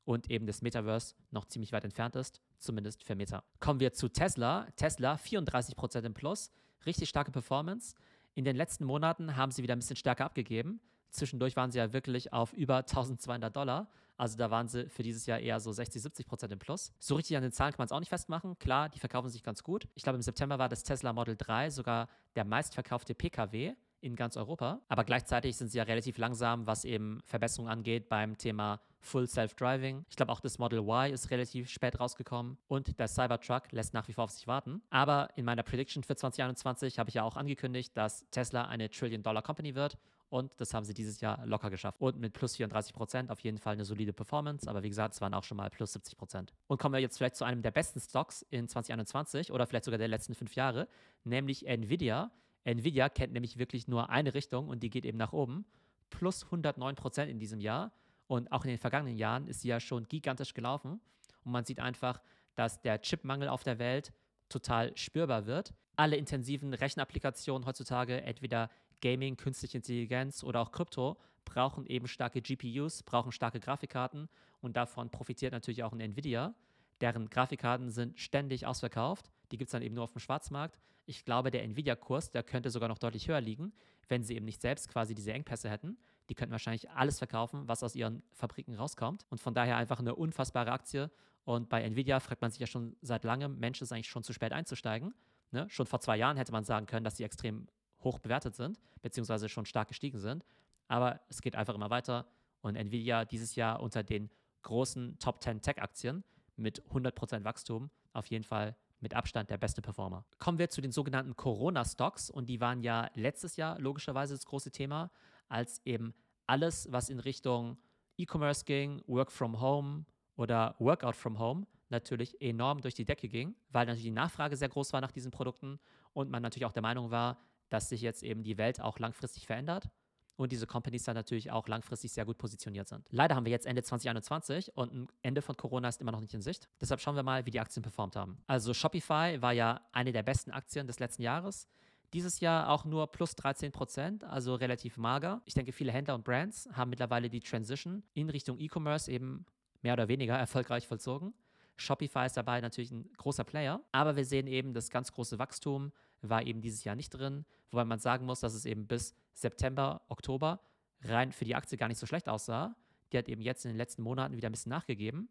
und 0.10 0.32
eben 0.32 0.48
das 0.48 0.64
Metaverse 0.64 1.14
noch 1.30 1.46
ziemlich 1.46 1.72
weit 1.72 1.84
entfernt 1.84 2.16
ist, 2.16 2.42
zumindest 2.58 3.04
für 3.04 3.14
Meta. 3.14 3.44
Kommen 3.60 3.80
wir 3.80 3.94
zu 3.94 4.10
Tesla. 4.10 4.66
Tesla 4.76 5.14
34% 5.14 6.04
im 6.04 6.16
Plus, 6.16 6.50
richtig 6.88 7.10
starke 7.10 7.30
Performance. 7.30 7.94
In 8.34 8.44
den 8.44 8.56
letzten 8.56 8.86
Monaten 8.86 9.36
haben 9.36 9.52
sie 9.52 9.62
wieder 9.62 9.76
ein 9.76 9.78
bisschen 9.78 9.98
stärker 9.98 10.26
abgegeben. 10.26 10.82
Zwischendurch 11.12 11.56
waren 11.56 11.70
sie 11.70 11.78
ja 11.78 11.94
wirklich 11.94 12.34
auf 12.34 12.54
über 12.54 12.78
1200 12.78 13.56
Dollar. 13.56 13.88
Also 14.18 14.36
da 14.36 14.50
waren 14.50 14.68
sie 14.68 14.90
für 14.90 15.04
dieses 15.04 15.28
Jahr 15.28 15.38
eher 15.38 15.60
so 15.60 15.72
60, 15.72 16.02
70 16.02 16.26
Prozent 16.26 16.54
im 16.54 16.60
Plus. 16.60 16.92
So 16.98 17.14
richtig 17.14 17.38
an 17.38 17.44
den 17.44 17.52
Zahlen 17.52 17.74
kann 17.74 17.78
man 17.78 17.86
es 17.86 17.92
auch 17.92 18.00
nicht 18.00 18.10
festmachen. 18.10 18.58
Klar, 18.58 18.90
die 18.90 18.98
verkaufen 18.98 19.30
sich 19.30 19.44
ganz 19.44 19.62
gut. 19.62 19.88
Ich 19.94 20.02
glaube, 20.02 20.16
im 20.16 20.24
September 20.24 20.58
war 20.58 20.70
das 20.70 20.82
Tesla 20.82 21.14
Model 21.14 21.36
3 21.38 21.70
sogar 21.70 22.10
der 22.36 22.46
meistverkaufte 22.46 23.14
PKW 23.14 23.76
in 24.01 24.16
ganz 24.16 24.38
Europa. 24.38 24.81
Aber 24.88 25.04
gleichzeitig 25.04 25.57
sind 25.57 25.72
sie 25.72 25.78
ja 25.78 25.84
relativ 25.84 26.18
langsam, 26.18 26.68
was 26.68 26.86
eben 26.86 27.22
Verbesserungen 27.25 27.72
angeht 27.72 28.10
beim 28.10 28.38
Thema 28.38 28.80
Full 29.01 29.28
Self-Driving. 29.28 30.06
Ich 30.10 30.16
glaube 30.16 30.31
auch 30.31 30.40
das 30.40 30.60
Model 30.60 30.80
Y 30.80 31.12
ist 31.12 31.31
relativ 31.31 31.69
spät 31.69 32.00
rausgekommen 32.00 32.57
und 32.68 33.00
der 33.00 33.07
Cybertruck 33.07 33.72
lässt 33.72 33.94
nach 33.94 34.07
wie 34.07 34.13
vor 34.13 34.25
auf 34.25 34.31
sich 34.31 34.48
warten. 34.48 34.81
Aber 34.90 35.30
in 35.36 35.46
meiner 35.46 35.63
Prediction 35.63 36.04
für 36.04 36.16
2021 36.16 37.00
habe 37.00 37.10
ich 37.10 37.16
ja 37.16 37.24
auch 37.24 37.38
angekündigt, 37.38 37.96
dass 37.96 38.30
Tesla 38.31 38.66
eine 38.66 38.90
Trillion-Dollar-Company 38.90 39.75
wird 39.75 39.98
und 40.30 40.51
das 40.57 40.74
haben 40.74 40.86
sie 40.86 40.94
dieses 40.94 41.22
Jahr 41.22 41.46
locker 41.46 41.69
geschafft. 41.69 42.00
Und 42.00 42.19
mit 42.19 42.34
plus 42.34 42.56
34 42.56 42.94
Prozent 42.94 43.31
auf 43.31 43.40
jeden 43.40 43.57
Fall 43.57 43.74
eine 43.74 43.86
solide 43.86 44.13
Performance. 44.13 44.69
Aber 44.69 44.84
wie 44.84 44.90
gesagt, 44.90 45.16
es 45.16 45.22
waren 45.22 45.34
auch 45.34 45.44
schon 45.44 45.57
mal 45.57 45.69
plus 45.69 45.94
70 45.94 46.18
Prozent. 46.18 46.54
Und 46.68 46.80
kommen 46.80 46.94
wir 46.94 47.00
jetzt 47.00 47.18
vielleicht 47.18 47.36
zu 47.36 47.46
einem 47.46 47.62
der 47.62 47.72
besten 47.72 48.00
Stocks 48.00 48.44
in 48.50 48.68
2021 48.68 49.51
oder 49.51 49.66
vielleicht 49.66 49.86
sogar 49.86 49.98
der 49.98 50.07
letzten 50.07 50.36
fünf 50.36 50.56
Jahre, 50.56 50.88
nämlich 51.24 51.66
Nvidia. 51.68 52.31
Nvidia 52.64 53.10
kennt 53.10 53.34
nämlich 53.34 53.58
wirklich 53.58 53.88
nur 53.88 54.10
eine 54.10 54.34
Richtung 54.34 54.68
und 54.68 54.84
die 54.84 54.90
geht 54.90 55.06
eben 55.06 55.18
nach 55.18 55.34
oben. 55.34 55.66
Plus 56.10 56.44
109 56.46 56.96
Prozent 56.96 57.32
in 57.32 57.40
diesem 57.40 57.60
Jahr. 57.60 57.92
Und 58.28 58.52
auch 58.52 58.64
in 58.64 58.70
den 58.70 58.78
vergangenen 58.78 59.18
Jahren 59.18 59.48
ist 59.48 59.62
sie 59.62 59.70
ja 59.70 59.80
schon 59.80 60.08
gigantisch 60.08 60.54
gelaufen. 60.54 61.02
Und 61.44 61.52
man 61.52 61.66
sieht 61.66 61.80
einfach, 61.80 62.22
dass 62.56 62.82
der 62.82 63.02
Chipmangel 63.02 63.48
auf 63.48 63.64
der 63.64 63.80
Welt 63.80 64.14
total 64.50 64.96
spürbar 64.98 65.46
wird. 65.46 65.74
Alle 65.96 66.16
intensiven 66.16 66.74
Rechenapplikationen 66.74 67.66
heutzutage, 67.66 68.22
entweder 68.22 68.70
Gaming, 69.02 69.38
künstliche 69.38 69.78
Intelligenz 69.78 70.44
oder 70.44 70.62
auch 70.62 70.72
Krypto, 70.72 71.18
brauchen 71.46 71.86
eben 71.88 72.08
starke 72.08 72.42
GPUs, 72.42 73.04
brauchen 73.04 73.32
starke 73.32 73.60
Grafikkarten 73.60 74.30
und 74.62 74.78
davon 74.78 75.10
profitiert 75.10 75.54
natürlich 75.54 75.84
auch 75.84 75.94
ein 75.94 76.00
Nvidia. 76.00 76.54
Deren 77.02 77.30
Grafikkarten 77.30 77.90
sind 77.90 78.20
ständig 78.20 78.66
ausverkauft. 78.66 79.32
Die 79.52 79.58
gibt 79.58 79.70
es 79.70 79.72
dann 79.72 79.82
eben 79.82 79.96
nur 79.96 80.04
auf 80.04 80.12
dem 80.12 80.20
Schwarzmarkt. 80.20 80.78
Ich 81.10 81.26
glaube, 81.26 81.50
der 81.50 81.64
Nvidia-Kurs, 81.64 82.30
der 82.30 82.44
könnte 82.44 82.70
sogar 82.70 82.88
noch 82.88 83.00
deutlich 83.00 83.28
höher 83.28 83.42
liegen, 83.42 83.74
wenn 84.10 84.22
sie 84.24 84.36
eben 84.36 84.46
nicht 84.46 84.62
selbst 84.62 84.90
quasi 84.90 85.16
diese 85.16 85.34
Engpässe 85.34 85.68
hätten. 85.68 85.98
Die 86.30 86.36
könnten 86.36 86.52
wahrscheinlich 86.52 86.88
alles 86.92 87.18
verkaufen, 87.18 87.68
was 87.68 87.82
aus 87.82 87.96
ihren 87.96 88.22
Fabriken 88.32 88.76
rauskommt. 88.76 89.26
Und 89.32 89.42
von 89.42 89.56
daher 89.56 89.78
einfach 89.78 89.98
eine 90.00 90.14
unfassbare 90.14 90.72
Aktie. 90.72 91.10
Und 91.46 91.68
bei 91.68 91.82
Nvidia 91.82 92.20
fragt 92.20 92.44
man 92.44 92.52
sich 92.52 92.60
ja 92.60 92.68
schon 92.68 92.96
seit 93.02 93.24
langem, 93.24 93.58
Mensch, 93.58 93.82
ist 93.82 93.92
eigentlich 93.92 94.08
schon 94.08 94.22
zu 94.22 94.34
spät 94.34 94.54
einzusteigen. 94.54 95.16
Ne? 95.50 95.68
Schon 95.72 95.88
vor 95.88 96.00
zwei 96.00 96.16
Jahren 96.16 96.38
hätte 96.38 96.52
man 96.52 96.64
sagen 96.64 96.86
können, 96.86 97.04
dass 97.04 97.18
sie 97.18 97.24
extrem 97.24 97.66
hoch 98.04 98.20
bewertet 98.20 98.54
sind, 98.54 98.80
beziehungsweise 99.02 99.50
schon 99.50 99.66
stark 99.66 99.88
gestiegen 99.88 100.20
sind. 100.20 100.46
Aber 100.90 101.22
es 101.28 101.42
geht 101.42 101.56
einfach 101.56 101.74
immer 101.74 101.90
weiter. 101.90 102.28
Und 102.62 102.76
Nvidia 102.76 103.26
dieses 103.26 103.56
Jahr 103.56 103.80
unter 103.82 104.04
den 104.04 104.30
großen 104.62 105.18
Top 105.18 105.42
10 105.42 105.64
Tech-Aktien 105.64 106.24
mit 106.56 106.84
100% 106.84 107.46
Wachstum 107.46 107.90
auf 108.14 108.28
jeden 108.28 108.44
Fall 108.44 108.76
mit 109.00 109.13
Abstand 109.13 109.50
der 109.50 109.57
beste 109.57 109.81
Performer. 109.81 110.25
Kommen 110.40 110.60
wir 110.60 110.69
zu 110.69 110.81
den 110.81 110.92
sogenannten 110.92 111.36
Corona-Stocks 111.36 112.30
und 112.30 112.48
die 112.48 112.60
waren 112.60 112.81
ja 112.81 113.10
letztes 113.13 113.56
Jahr 113.56 113.80
logischerweise 113.80 114.34
das 114.34 114.46
große 114.46 114.72
Thema, 114.72 115.12
als 115.48 115.81
eben 115.86 116.13
alles, 116.48 116.88
was 116.92 117.10
in 117.10 117.19
Richtung 117.19 117.78
E-Commerce 118.18 118.66
ging, 118.66 119.01
Work 119.07 119.31
from 119.31 119.62
Home 119.62 120.06
oder 120.36 120.75
Workout 120.80 121.16
from 121.16 121.40
Home, 121.40 121.66
natürlich 121.90 122.42
enorm 122.42 122.81
durch 122.81 122.94
die 122.94 123.06
Decke 123.06 123.28
ging, 123.28 123.56
weil 123.69 123.86
natürlich 123.86 124.06
die 124.06 124.12
Nachfrage 124.12 124.57
sehr 124.57 124.69
groß 124.69 124.94
war 124.94 125.01
nach 125.01 125.12
diesen 125.12 125.31
Produkten 125.31 125.80
und 126.13 126.30
man 126.30 126.42
natürlich 126.42 126.66
auch 126.66 126.74
der 126.74 126.81
Meinung 126.81 127.12
war, 127.12 127.40
dass 127.69 127.90
sich 127.90 128.01
jetzt 128.01 128.24
eben 128.24 128.44
die 128.44 128.57
Welt 128.57 128.81
auch 128.81 129.00
langfristig 129.00 129.46
verändert 129.46 129.90
und 130.39 130.53
diese 130.53 130.65
Companies 130.65 131.03
dann 131.03 131.15
natürlich 131.15 131.51
auch 131.51 131.68
langfristig 131.68 132.13
sehr 132.13 132.24
gut 132.24 132.38
positioniert 132.38 132.88
sind. 132.88 133.06
Leider 133.09 133.36
haben 133.36 133.45
wir 133.45 133.51
jetzt 133.51 133.65
Ende 133.65 133.83
2021 133.83 134.75
und 134.75 134.93
ein 134.93 135.08
Ende 135.22 135.41
von 135.41 135.58
Corona 135.58 135.89
ist 135.89 136.00
immer 136.00 136.13
noch 136.13 136.22
nicht 136.22 136.34
in 136.34 136.41
Sicht. 136.41 136.69
Deshalb 136.79 137.01
schauen 137.01 137.15
wir 137.15 137.24
mal, 137.24 137.46
wie 137.46 137.51
die 137.51 137.60
Aktien 137.60 137.84
performt 137.84 138.15
haben. 138.15 138.41
Also 138.48 138.74
Shopify 138.74 139.41
war 139.41 139.51
ja 139.51 139.81
eine 139.91 140.13
der 140.13 140.24
besten 140.24 140.51
Aktien 140.51 140.88
des 140.88 141.00
letzten 141.00 141.24
Jahres. 141.24 141.67
Dieses 142.13 142.39
Jahr 142.39 142.69
auch 142.69 142.86
nur 142.86 143.12
plus 143.12 143.36
13 143.36 143.74
Prozent, 143.74 144.24
also 144.24 144.55
relativ 144.55 144.96
mager. 144.98 145.41
Ich 145.43 145.55
denke, 145.55 145.74
viele 145.74 145.91
Händler 145.91 146.15
und 146.15 146.24
Brands 146.24 146.69
haben 146.72 146.89
mittlerweile 146.89 147.29
die 147.29 147.41
Transition 147.41 148.03
in 148.13 148.29
Richtung 148.29 148.58
E-Commerce 148.60 149.12
eben 149.12 149.46
mehr 149.81 149.93
oder 149.93 150.08
weniger 150.08 150.38
erfolgreich 150.38 150.88
vollzogen. 150.88 151.34
Shopify 151.75 152.25
ist 152.25 152.38
dabei 152.38 152.62
natürlich 152.62 152.91
ein 152.91 153.12
großer 153.17 153.43
Player, 153.43 153.81
aber 153.91 154.15
wir 154.15 154.25
sehen 154.25 154.48
eben, 154.48 154.74
das 154.74 154.89
ganz 154.89 155.12
große 155.12 155.38
Wachstum 155.38 155.91
war 156.22 156.46
eben 156.46 156.62
dieses 156.62 156.84
Jahr 156.84 156.96
nicht 156.96 157.10
drin, 157.10 157.46
wobei 157.72 157.86
man 157.86 158.00
sagen 158.00 158.26
muss, 158.26 158.40
dass 158.40 158.54
es 158.54 158.66
eben 158.66 158.88
bis 158.88 159.16
September, 159.34 160.02
Oktober 160.10 160.60
rein 161.04 161.32
für 161.32 161.46
die 161.46 161.56
Aktie 161.56 161.78
gar 161.78 161.88
nicht 161.88 162.00
so 162.00 162.06
schlecht 162.06 162.28
aussah. 162.28 162.76
Die 163.12 163.18
hat 163.18 163.30
eben 163.30 163.42
jetzt 163.42 163.66
in 163.66 163.72
den 163.72 163.78
letzten 163.78 164.04
Monaten 164.04 164.36
wieder 164.36 164.50
ein 164.50 164.52
bisschen 164.52 164.70
nachgegeben. 164.70 165.30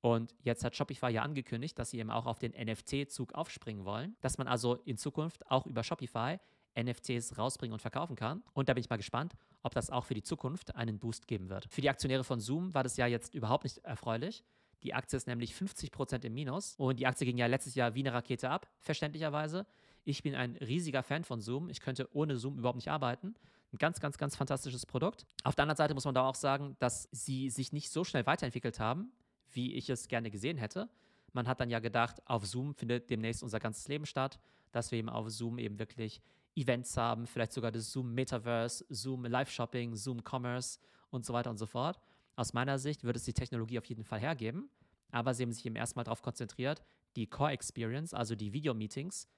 Und 0.00 0.34
jetzt 0.42 0.64
hat 0.64 0.76
Shopify 0.76 1.08
ja 1.10 1.22
angekündigt, 1.22 1.78
dass 1.78 1.90
sie 1.90 1.98
eben 1.98 2.10
auch 2.10 2.26
auf 2.26 2.38
den 2.38 2.52
NFT-Zug 2.52 3.34
aufspringen 3.34 3.84
wollen, 3.84 4.16
dass 4.20 4.38
man 4.38 4.46
also 4.46 4.76
in 4.84 4.96
Zukunft 4.96 5.50
auch 5.50 5.66
über 5.66 5.82
Shopify 5.82 6.38
NFTs 6.78 7.36
rausbringen 7.36 7.72
und 7.72 7.80
verkaufen 7.80 8.14
kann. 8.14 8.44
Und 8.52 8.68
da 8.68 8.74
bin 8.74 8.82
ich 8.82 8.90
mal 8.90 8.96
gespannt, 8.96 9.34
ob 9.62 9.74
das 9.74 9.90
auch 9.90 10.04
für 10.04 10.14
die 10.14 10.22
Zukunft 10.22 10.76
einen 10.76 11.00
Boost 11.00 11.26
geben 11.26 11.48
wird. 11.48 11.66
Für 11.70 11.80
die 11.80 11.90
Aktionäre 11.90 12.22
von 12.22 12.38
Zoom 12.38 12.72
war 12.74 12.84
das 12.84 12.96
ja 12.96 13.06
jetzt 13.06 13.34
überhaupt 13.34 13.64
nicht 13.64 13.78
erfreulich. 13.78 14.44
Die 14.84 14.94
Aktie 14.94 15.16
ist 15.16 15.26
nämlich 15.26 15.54
50% 15.54 16.24
im 16.24 16.34
Minus 16.34 16.76
und 16.76 17.00
die 17.00 17.06
Aktie 17.06 17.26
ging 17.26 17.36
ja 17.36 17.46
letztes 17.46 17.74
Jahr 17.74 17.94
wie 17.94 18.00
eine 18.00 18.12
Rakete 18.12 18.48
ab, 18.48 18.68
verständlicherweise. 18.78 19.66
Ich 20.08 20.22
bin 20.22 20.34
ein 20.34 20.56
riesiger 20.56 21.02
Fan 21.02 21.22
von 21.22 21.42
Zoom. 21.42 21.68
Ich 21.68 21.80
könnte 21.80 22.08
ohne 22.14 22.38
Zoom 22.38 22.56
überhaupt 22.56 22.76
nicht 22.76 22.88
arbeiten. 22.88 23.34
Ein 23.74 23.76
ganz, 23.76 24.00
ganz, 24.00 24.16
ganz 24.16 24.36
fantastisches 24.36 24.86
Produkt. 24.86 25.26
Auf 25.44 25.54
der 25.54 25.64
anderen 25.64 25.76
Seite 25.76 25.92
muss 25.92 26.06
man 26.06 26.14
da 26.14 26.22
auch 26.22 26.34
sagen, 26.34 26.76
dass 26.78 27.10
sie 27.12 27.50
sich 27.50 27.74
nicht 27.74 27.90
so 27.90 28.04
schnell 28.04 28.24
weiterentwickelt 28.24 28.80
haben, 28.80 29.12
wie 29.52 29.74
ich 29.74 29.90
es 29.90 30.08
gerne 30.08 30.30
gesehen 30.30 30.56
hätte. 30.56 30.88
Man 31.34 31.46
hat 31.46 31.60
dann 31.60 31.68
ja 31.68 31.78
gedacht, 31.78 32.26
auf 32.26 32.46
Zoom 32.46 32.72
findet 32.72 33.10
demnächst 33.10 33.42
unser 33.42 33.60
ganzes 33.60 33.86
Leben 33.86 34.06
statt, 34.06 34.40
dass 34.72 34.90
wir 34.92 34.98
eben 34.98 35.10
auf 35.10 35.28
Zoom 35.28 35.58
eben 35.58 35.78
wirklich 35.78 36.22
Events 36.56 36.96
haben, 36.96 37.26
vielleicht 37.26 37.52
sogar 37.52 37.70
das 37.70 37.92
Zoom 37.92 38.14
Metaverse, 38.14 38.86
Zoom 38.88 39.26
Live 39.26 39.50
Shopping, 39.50 39.94
Zoom 39.94 40.22
Commerce 40.26 40.78
und 41.10 41.26
so 41.26 41.34
weiter 41.34 41.50
und 41.50 41.58
so 41.58 41.66
fort. 41.66 42.00
Aus 42.34 42.54
meiner 42.54 42.78
Sicht 42.78 43.04
würde 43.04 43.18
es 43.18 43.26
die 43.26 43.34
Technologie 43.34 43.78
auf 43.78 43.84
jeden 43.84 44.04
Fall 44.04 44.20
hergeben, 44.20 44.70
aber 45.10 45.34
sie 45.34 45.42
haben 45.42 45.52
sich 45.52 45.66
eben 45.66 45.76
erstmal 45.76 46.06
darauf 46.06 46.22
konzentriert, 46.22 46.82
die 47.14 47.26
Core 47.26 47.52
Experience, 47.52 48.14
also 48.14 48.34
die 48.34 48.54
Video-Meetings, 48.54 49.28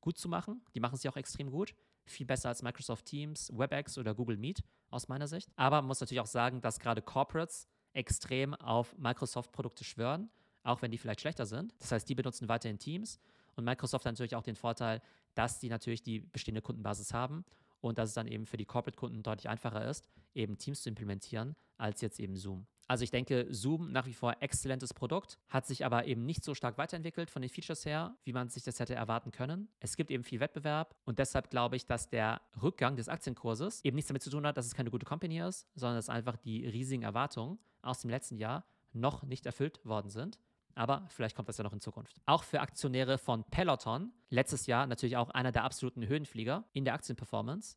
gut 0.00 0.18
zu 0.18 0.28
machen. 0.28 0.62
Die 0.74 0.80
machen 0.80 0.96
sie 0.96 1.08
auch 1.08 1.16
extrem 1.16 1.50
gut. 1.50 1.74
viel 2.06 2.26
besser 2.26 2.48
als 2.48 2.62
Microsoft 2.62 3.04
Teams, 3.04 3.52
WebEx 3.54 3.98
oder 3.98 4.14
Google 4.14 4.38
Meet 4.38 4.62
aus 4.88 5.08
meiner 5.08 5.28
Sicht. 5.28 5.50
Aber 5.56 5.76
man 5.76 5.88
muss 5.88 6.00
natürlich 6.00 6.20
auch 6.20 6.26
sagen, 6.26 6.62
dass 6.62 6.78
gerade 6.80 7.02
Corporates 7.02 7.68
extrem 7.92 8.54
auf 8.54 8.96
Microsoft-Produkte 8.96 9.84
schwören, 9.84 10.30
auch 10.62 10.80
wenn 10.80 10.90
die 10.90 10.96
vielleicht 10.96 11.20
schlechter 11.20 11.44
sind. 11.44 11.74
Das 11.80 11.92
heißt, 11.92 12.08
die 12.08 12.14
benutzen 12.14 12.48
weiterhin 12.48 12.78
Teams 12.78 13.18
und 13.56 13.64
Microsoft 13.64 14.06
hat 14.06 14.12
natürlich 14.12 14.36
auch 14.36 14.42
den 14.42 14.56
Vorteil, 14.56 15.02
dass 15.34 15.58
die 15.58 15.68
natürlich 15.68 16.02
die 16.02 16.20
bestehende 16.20 16.62
Kundenbasis 16.62 17.12
haben 17.12 17.44
und 17.80 17.98
dass 17.98 18.10
es 18.10 18.14
dann 18.14 18.26
eben 18.26 18.46
für 18.46 18.56
die 18.56 18.64
Corporate-Kunden 18.64 19.22
deutlich 19.22 19.48
einfacher 19.48 19.84
ist, 19.88 20.04
eben 20.34 20.58
Teams 20.58 20.82
zu 20.82 20.88
implementieren, 20.88 21.56
als 21.76 22.00
jetzt 22.00 22.20
eben 22.20 22.36
Zoom. 22.36 22.66
Also 22.88 23.04
ich 23.04 23.10
denke, 23.10 23.46
Zoom 23.50 23.92
nach 23.92 24.06
wie 24.06 24.14
vor 24.14 24.36
exzellentes 24.40 24.94
Produkt, 24.94 25.38
hat 25.48 25.66
sich 25.66 25.84
aber 25.84 26.06
eben 26.06 26.24
nicht 26.24 26.42
so 26.42 26.54
stark 26.54 26.78
weiterentwickelt 26.78 27.30
von 27.30 27.42
den 27.42 27.50
Features 27.50 27.84
her, 27.84 28.16
wie 28.24 28.32
man 28.32 28.48
sich 28.48 28.62
das 28.62 28.80
hätte 28.80 28.94
erwarten 28.94 29.30
können. 29.30 29.68
Es 29.78 29.96
gibt 29.96 30.10
eben 30.10 30.24
viel 30.24 30.40
Wettbewerb 30.40 30.96
und 31.04 31.18
deshalb 31.18 31.50
glaube 31.50 31.76
ich, 31.76 31.84
dass 31.84 32.08
der 32.08 32.40
Rückgang 32.62 32.96
des 32.96 33.10
Aktienkurses 33.10 33.84
eben 33.84 33.94
nichts 33.94 34.08
damit 34.08 34.22
zu 34.22 34.30
tun 34.30 34.46
hat, 34.46 34.56
dass 34.56 34.64
es 34.64 34.74
keine 34.74 34.90
gute 34.90 35.04
Company 35.04 35.38
ist, 35.38 35.68
sondern 35.74 35.96
dass 35.96 36.08
einfach 36.08 36.38
die 36.38 36.66
riesigen 36.66 37.02
Erwartungen 37.02 37.58
aus 37.82 38.00
dem 38.00 38.10
letzten 38.10 38.38
Jahr 38.38 38.64
noch 38.92 39.22
nicht 39.22 39.44
erfüllt 39.44 39.84
worden 39.84 40.08
sind. 40.08 40.38
Aber 40.74 41.06
vielleicht 41.08 41.36
kommt 41.36 41.48
das 41.48 41.58
ja 41.58 41.64
noch 41.64 41.72
in 41.72 41.80
Zukunft. 41.80 42.20
Auch 42.24 42.44
für 42.44 42.60
Aktionäre 42.60 43.18
von 43.18 43.44
Peloton, 43.50 44.12
letztes 44.30 44.66
Jahr 44.66 44.86
natürlich 44.86 45.16
auch 45.16 45.28
einer 45.30 45.52
der 45.52 45.64
absoluten 45.64 46.06
Höhenflieger 46.06 46.64
in 46.72 46.84
der 46.84 46.94
Aktienperformance. 46.94 47.76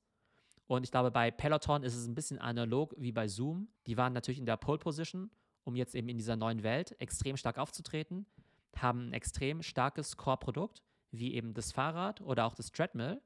Und 0.72 0.86
ich 0.86 0.92
glaube, 0.92 1.12
bei 1.12 1.32
Peloton 1.32 1.84
ist 1.84 1.96
es 1.96 2.08
ein 2.08 2.16
bisschen 2.16 2.40
analog 2.40 2.96
wie 2.98 3.12
bei 3.12 3.28
Zoom. 3.28 3.68
Die 3.88 3.98
waren 3.98 4.14
natürlich 4.14 4.40
in 4.40 4.46
der 4.46 4.56
Pole 4.56 4.80
Position, 4.80 5.30
um 5.66 5.76
jetzt 5.76 5.96
eben 5.96 6.08
in 6.08 6.16
dieser 6.16 6.38
neuen 6.38 6.64
Welt 6.64 6.96
extrem 7.02 7.36
stark 7.36 7.58
aufzutreten, 7.58 8.26
haben 8.78 9.10
ein 9.10 9.14
extrem 9.14 9.64
starkes 9.64 10.16
Core-Produkt, 10.16 10.82
wie 11.12 11.34
eben 11.34 11.54
das 11.54 11.74
Fahrrad 11.74 12.22
oder 12.22 12.46
auch 12.46 12.56
das 12.56 12.72
Treadmill, 12.72 13.20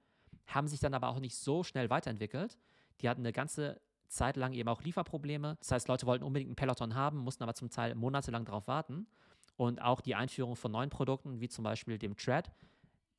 haben 0.47 0.67
sich 0.67 0.79
dann 0.79 0.95
aber 0.95 1.07
auch 1.09 1.19
nicht 1.19 1.37
so 1.37 1.63
schnell 1.63 1.91
weiterentwickelt. 1.91 2.57
Die 3.01 3.09
hatten 3.09 3.21
eine 3.21 3.31
ganze 3.31 3.79
Zeit 4.07 4.37
lang 4.37 4.53
eben 4.53 4.67
auch 4.67 4.81
Lieferprobleme. 4.81 5.55
Das 5.59 5.71
heißt, 5.71 5.87
Leute 5.87 6.07
wollten 6.07 6.23
unbedingt 6.23 6.49
einen 6.49 6.55
Peloton 6.55 6.95
haben, 6.95 7.19
mussten 7.19 7.43
aber 7.43 7.53
zum 7.53 7.69
Teil 7.69 7.93
monatelang 7.93 8.45
darauf 8.45 8.67
warten. 8.67 9.05
Und 9.55 9.83
auch 9.83 10.01
die 10.01 10.15
Einführung 10.15 10.55
von 10.55 10.71
neuen 10.71 10.89
Produkten, 10.89 11.39
wie 11.39 11.47
zum 11.47 11.63
Beispiel 11.63 11.99
dem 11.99 12.17
Tread, 12.17 12.51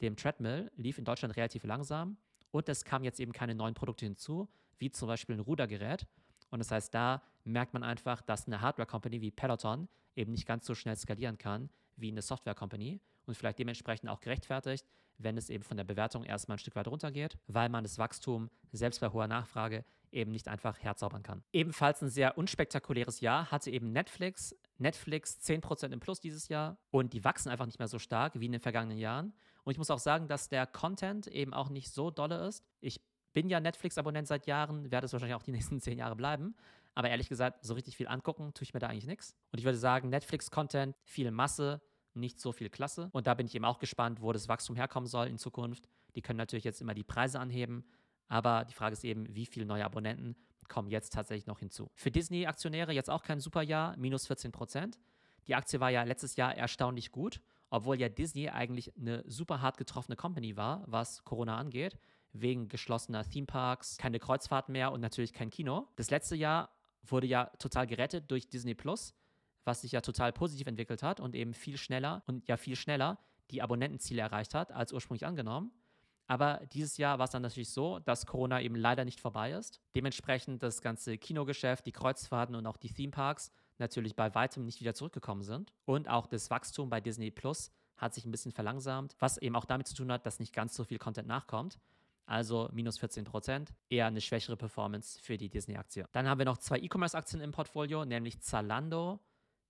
dem 0.01 0.17
Treadmill, 0.17 0.73
lief 0.75 0.99
in 0.99 1.05
Deutschland 1.05 1.37
relativ 1.37 1.63
langsam. 1.63 2.17
Und 2.57 2.71
es 2.71 2.85
kamen 2.85 3.05
jetzt 3.05 3.21
eben 3.21 3.33
keine 3.33 3.55
neuen 3.55 3.75
Produkte 3.75 4.07
hinzu, 4.07 4.49
wie 4.79 4.91
zum 4.91 5.09
Beispiel 5.09 5.37
ein 5.37 5.41
Rudergerät. 5.41 6.07
Und 6.51 6.61
das 6.61 6.71
heißt, 6.71 6.95
da 6.95 7.23
merkt 7.45 7.75
man 7.75 7.83
einfach, 7.83 8.23
dass 8.23 8.47
eine 8.47 8.63
Hardware-Company 8.63 9.21
wie 9.21 9.31
Peloton 9.31 9.89
eben 10.15 10.33
nicht 10.33 10.47
ganz 10.47 10.65
so 10.65 10.75
schnell 10.75 10.97
skalieren 10.97 11.37
kann 11.37 11.69
wie 11.97 12.11
eine 12.11 12.23
Software-Company 12.23 13.01
und 13.27 13.37
vielleicht 13.37 13.59
dementsprechend 13.59 14.09
auch 14.09 14.21
gerechtfertigt, 14.21 14.87
wenn 15.19 15.37
es 15.37 15.51
eben 15.51 15.65
von 15.65 15.77
der 15.77 15.85
Bewertung 15.85 16.25
erstmal 16.25 16.57
ein 16.57 16.59
Stück 16.59 16.77
weit 16.77 16.89
runtergeht, 16.89 17.37
weil 17.47 17.69
man 17.69 17.85
das 17.85 17.99
Wachstum 17.99 18.51
selbst 18.73 19.01
bei 19.01 19.11
hoher 19.11 19.27
Nachfrage 19.27 19.85
eben 20.11 20.31
nicht 20.31 20.49
einfach 20.49 20.79
herzaubern 20.79 21.23
kann. 21.23 21.43
Ebenfalls 21.53 22.01
ein 22.01 22.09
sehr 22.09 22.39
unspektakuläres 22.39 23.21
Jahr 23.21 23.51
hatte 23.51 23.71
eben 23.71 23.93
Netflix. 23.93 24.57
Netflix 24.79 25.39
10% 25.43 25.93
im 25.93 26.01
Plus 26.01 26.21
dieses 26.21 26.49
Jahr 26.49 26.79
und 26.91 27.13
die 27.13 27.23
wachsen 27.23 27.51
einfach 27.51 27.67
nicht 27.67 27.79
mehr 27.79 27.89
so 27.89 27.99
stark 27.99 28.41
wie 28.41 28.47
in 28.47 28.53
den 28.53 28.61
vergangenen 28.63 28.99
Jahren. 28.99 29.35
Und 29.67 29.73
ich 29.73 29.79
muss 29.79 29.91
auch 29.91 29.99
sagen, 29.99 30.29
dass 30.29 30.49
der 30.49 30.65
Content 30.65 31.27
eben 31.27 31.53
auch 31.53 31.71
nicht 31.71 31.91
so 31.91 32.13
dolle 32.13 32.47
ist. 32.47 32.65
Ich 32.81 33.01
bin 33.33 33.49
ja 33.49 33.59
Netflix-Abonnent 33.59 34.29
seit 34.29 34.47
Jahren, 34.47 34.93
werde 34.93 35.07
es 35.07 35.13
wahrscheinlich 35.13 35.35
auch 35.35 35.43
die 35.43 35.51
nächsten 35.59 35.81
zehn 35.81 35.99
Jahre 35.99 36.15
bleiben. 36.15 36.55
Aber 36.95 37.11
ehrlich 37.11 37.29
gesagt, 37.29 37.65
so 37.65 37.75
richtig 37.75 37.97
viel 37.97 38.07
angucken 38.07 38.55
tue 38.55 38.63
ich 38.63 38.75
mir 38.75 38.81
da 38.81 38.87
eigentlich 38.87 39.09
nichts. 39.09 39.35
Und 39.51 39.59
ich 39.59 39.65
würde 39.65 39.77
sagen, 39.77 40.09
Netflix-Content, 40.09 40.95
viel 41.03 41.33
Masse, 41.33 41.83
nicht 42.15 42.39
so 42.39 42.53
viel 42.53 42.71
Klasse. 42.71 43.11
Und 43.13 43.27
da 43.27 43.35
bin 43.35 43.47
ich 43.47 43.57
eben 43.57 43.65
auch 43.65 43.81
gespannt, 43.81 44.23
wo 44.23 44.33
das 44.33 44.49
Wachstum 44.49 44.77
herkommen 44.77 45.09
soll 45.09 45.27
in 45.27 45.37
Zukunft. 45.37 45.89
Die 46.15 46.23
können 46.23 46.39
natürlich 46.39 46.65
jetzt 46.65 46.81
immer 46.81 46.95
die 46.95 47.03
Preise 47.03 47.41
anheben, 47.41 47.85
aber 48.29 48.65
die 48.65 48.73
Frage 48.73 48.93
ist 48.93 49.03
eben, 49.03 49.27
wie 49.35 49.47
viele 49.47 49.67
neue 49.67 49.85
Abonnenten 49.85 50.37
kommen 50.69 50.91
jetzt 50.91 51.13
tatsächlich 51.13 51.47
noch 51.47 51.59
hinzu. 51.59 51.91
Für 51.97 52.13
Disney-Aktionäre 52.13 52.93
jetzt 52.93 53.11
auch 53.11 53.25
kein 53.25 53.41
super 53.41 53.63
Jahr, 53.63 53.97
minus 53.97 54.29
14 54.29 54.53
Prozent. 54.53 54.97
Die 55.49 55.57
Aktie 55.57 55.81
war 55.81 55.91
ja 55.91 56.05
letztes 56.05 56.37
Jahr 56.37 56.55
erstaunlich 56.55 57.11
gut, 57.11 57.41
obwohl 57.77 58.01
ja 58.01 58.09
Disney 58.09 58.49
eigentlich 58.49 58.97
eine 58.97 59.23
super 59.27 59.61
hart 59.61 59.77
getroffene 59.77 60.17
Company 60.17 60.57
war, 60.57 60.85
was 60.87 61.25
Corona 61.25 61.57
angeht, 61.57 61.99
wegen 62.33 62.69
geschlossener 62.69 63.25
Themeparks, 63.25 63.97
keine 63.99 64.19
Kreuzfahrten 64.19 64.73
mehr 64.73 64.93
und 64.93 65.01
natürlich 65.01 65.33
kein 65.33 65.51
Kino. 65.51 65.89
Das 65.97 66.11
letzte 66.11 66.37
Jahr 66.37 66.71
wurde 67.03 67.27
ja 67.27 67.47
total 67.59 67.87
gerettet 67.87 68.31
durch 68.31 68.49
Disney 68.49 68.75
Plus 68.75 69.15
was 69.67 69.81
sich 69.81 69.93
ja 69.93 70.01
total 70.01 70.33
positiv 70.33 70.67
entwickelt 70.69 71.03
hat 71.03 71.21
und 71.21 71.35
eben 71.35 71.53
viel 71.53 71.77
schneller 71.77 72.23
und 72.27 72.49
ja 72.49 72.57
viel 72.57 72.77
schneller 72.77 73.19
die 73.51 73.63
Abonnentenziele 73.63 74.23
erreicht 74.23 74.55
hat, 74.55 74.73
als 74.73 74.93
ursprünglich 74.93 75.27
angenommen. 75.27 75.73
Aber 76.29 76.63
dieses 76.73 76.97
Jahr 76.97 77.19
war 77.19 77.25
es 77.27 77.31
dann 77.31 77.43
natürlich 77.43 77.71
so, 77.71 78.01
dass 78.01 78.27
Corona 78.27 78.61
eben 78.61 78.75
leider 78.75 79.05
nicht 79.05 79.21
vorbei 79.21 79.53
ist. 79.53 79.81
Dementsprechend 79.95 80.63
das 80.63 80.83
ganze 80.83 81.19
Kinogeschäft, 81.19 81.87
die 81.87 81.93
Kreuzfahrten 81.93 82.57
und 82.57 82.67
auch 82.67 82.77
die 82.77 82.93
Themeparks 82.93 83.53
natürlich 83.79 84.17
bei 84.17 84.35
weitem 84.35 84.65
nicht 84.65 84.81
wieder 84.81 84.95
zurückgekommen 84.95 85.43
sind. 85.43 85.73
Und 85.85 86.09
auch 86.09 86.27
das 86.27 86.51
Wachstum 86.51 86.91
bei 86.91 87.01
Disney 87.01 87.31
Plus 87.31 87.71
hat 87.97 88.15
sich 88.15 88.25
ein 88.25 88.31
bisschen 88.31 88.53
verlangsamt, 88.53 89.17
was 89.19 89.39
eben 89.39 89.57
auch 89.57 89.65
damit 89.65 89.87
zu 89.87 89.95
tun 89.95 90.13
hat, 90.13 90.27
dass 90.27 90.39
nicht 90.39 90.55
ganz 90.55 90.75
so 90.75 90.85
viel 90.85 90.99
Content 90.99 91.29
nachkommt. 91.29 91.79
Also 92.27 92.69
minus 92.73 92.99
14 92.99 93.25
Prozent, 93.25 93.73
eher 93.89 94.07
eine 94.07 94.21
schwächere 94.21 94.57
Performance 94.57 95.21
für 95.23 95.37
die 95.37 95.49
Disney-Aktie. 95.49 96.07
Dann 96.13 96.29
haben 96.29 96.39
wir 96.39 96.45
noch 96.45 96.59
zwei 96.59 96.79
E-Commerce-Aktien 96.79 97.41
im 97.41 97.53
Portfolio, 97.53 98.05
nämlich 98.05 98.41
Zalando 98.41 99.21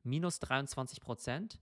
minus 0.03 0.41
23 0.41 1.01
Prozent. 1.03 1.61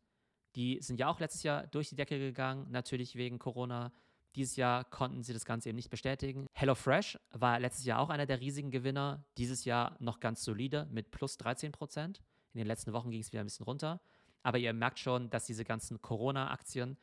Die 0.54 0.78
sind 0.80 1.00
ja 1.00 1.08
auch 1.08 1.18
letztes 1.18 1.42
Jahr 1.42 1.66
durch 1.66 1.88
die 1.88 1.96
Decke 1.96 2.18
gegangen, 2.18 2.70
natürlich 2.70 3.16
wegen 3.16 3.40
Corona. 3.40 3.92
Dieses 4.36 4.54
Jahr 4.54 4.84
konnten 4.84 5.24
sie 5.24 5.32
das 5.32 5.44
Ganze 5.44 5.68
eben 5.68 5.76
nicht 5.76 5.90
bestätigen. 5.90 6.46
HelloFresh 6.54 7.18
war 7.30 7.58
letztes 7.58 7.84
Jahr 7.84 8.00
auch 8.00 8.10
einer 8.10 8.26
der 8.26 8.40
riesigen 8.40 8.70
Gewinner. 8.70 9.24
Dieses 9.36 9.64
Jahr 9.64 9.96
noch 9.98 10.20
ganz 10.20 10.44
solide 10.44 10.86
mit 10.90 11.10
plus 11.10 11.36
13 11.38 11.72
Prozent. 11.72 12.20
In 12.54 12.58
den 12.58 12.66
letzten 12.66 12.92
Wochen 12.92 13.10
ging 13.10 13.20
es 13.20 13.32
wieder 13.32 13.42
ein 13.42 13.46
bisschen 13.46 13.64
runter. 13.64 14.00
Aber 14.42 14.58
ihr 14.58 14.72
merkt 14.72 14.98
schon, 14.98 15.28
dass 15.30 15.46
diese 15.46 15.64
ganzen 15.64 16.00
Corona-Aktien 16.00 16.96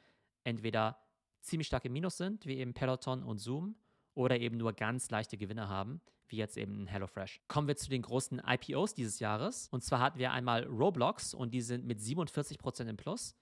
entweder 0.43 0.97
ziemlich 1.41 1.67
stark 1.67 1.85
im 1.85 1.93
Minus 1.93 2.17
sind, 2.17 2.45
wie 2.45 2.57
eben 2.57 2.73
Peloton 2.73 3.23
und 3.23 3.39
Zoom, 3.39 3.75
oder 4.13 4.39
eben 4.39 4.57
nur 4.57 4.73
ganz 4.73 5.09
leichte 5.09 5.37
Gewinne 5.37 5.69
haben, 5.69 6.01
wie 6.27 6.37
jetzt 6.37 6.57
eben 6.57 6.87
HelloFresh. 6.87 7.41
Kommen 7.47 7.67
wir 7.67 7.75
zu 7.75 7.89
den 7.89 8.01
großen 8.01 8.41
IPOs 8.45 8.93
dieses 8.93 9.19
Jahres. 9.19 9.67
Und 9.71 9.83
zwar 9.83 9.99
hatten 9.99 10.19
wir 10.19 10.31
einmal 10.31 10.65
Roblox 10.65 11.33
und 11.33 11.53
die 11.53 11.61
sind 11.61 11.85
mit 11.85 11.99
47% 11.99 12.87
im 12.87 12.97
Plus. 12.97 13.35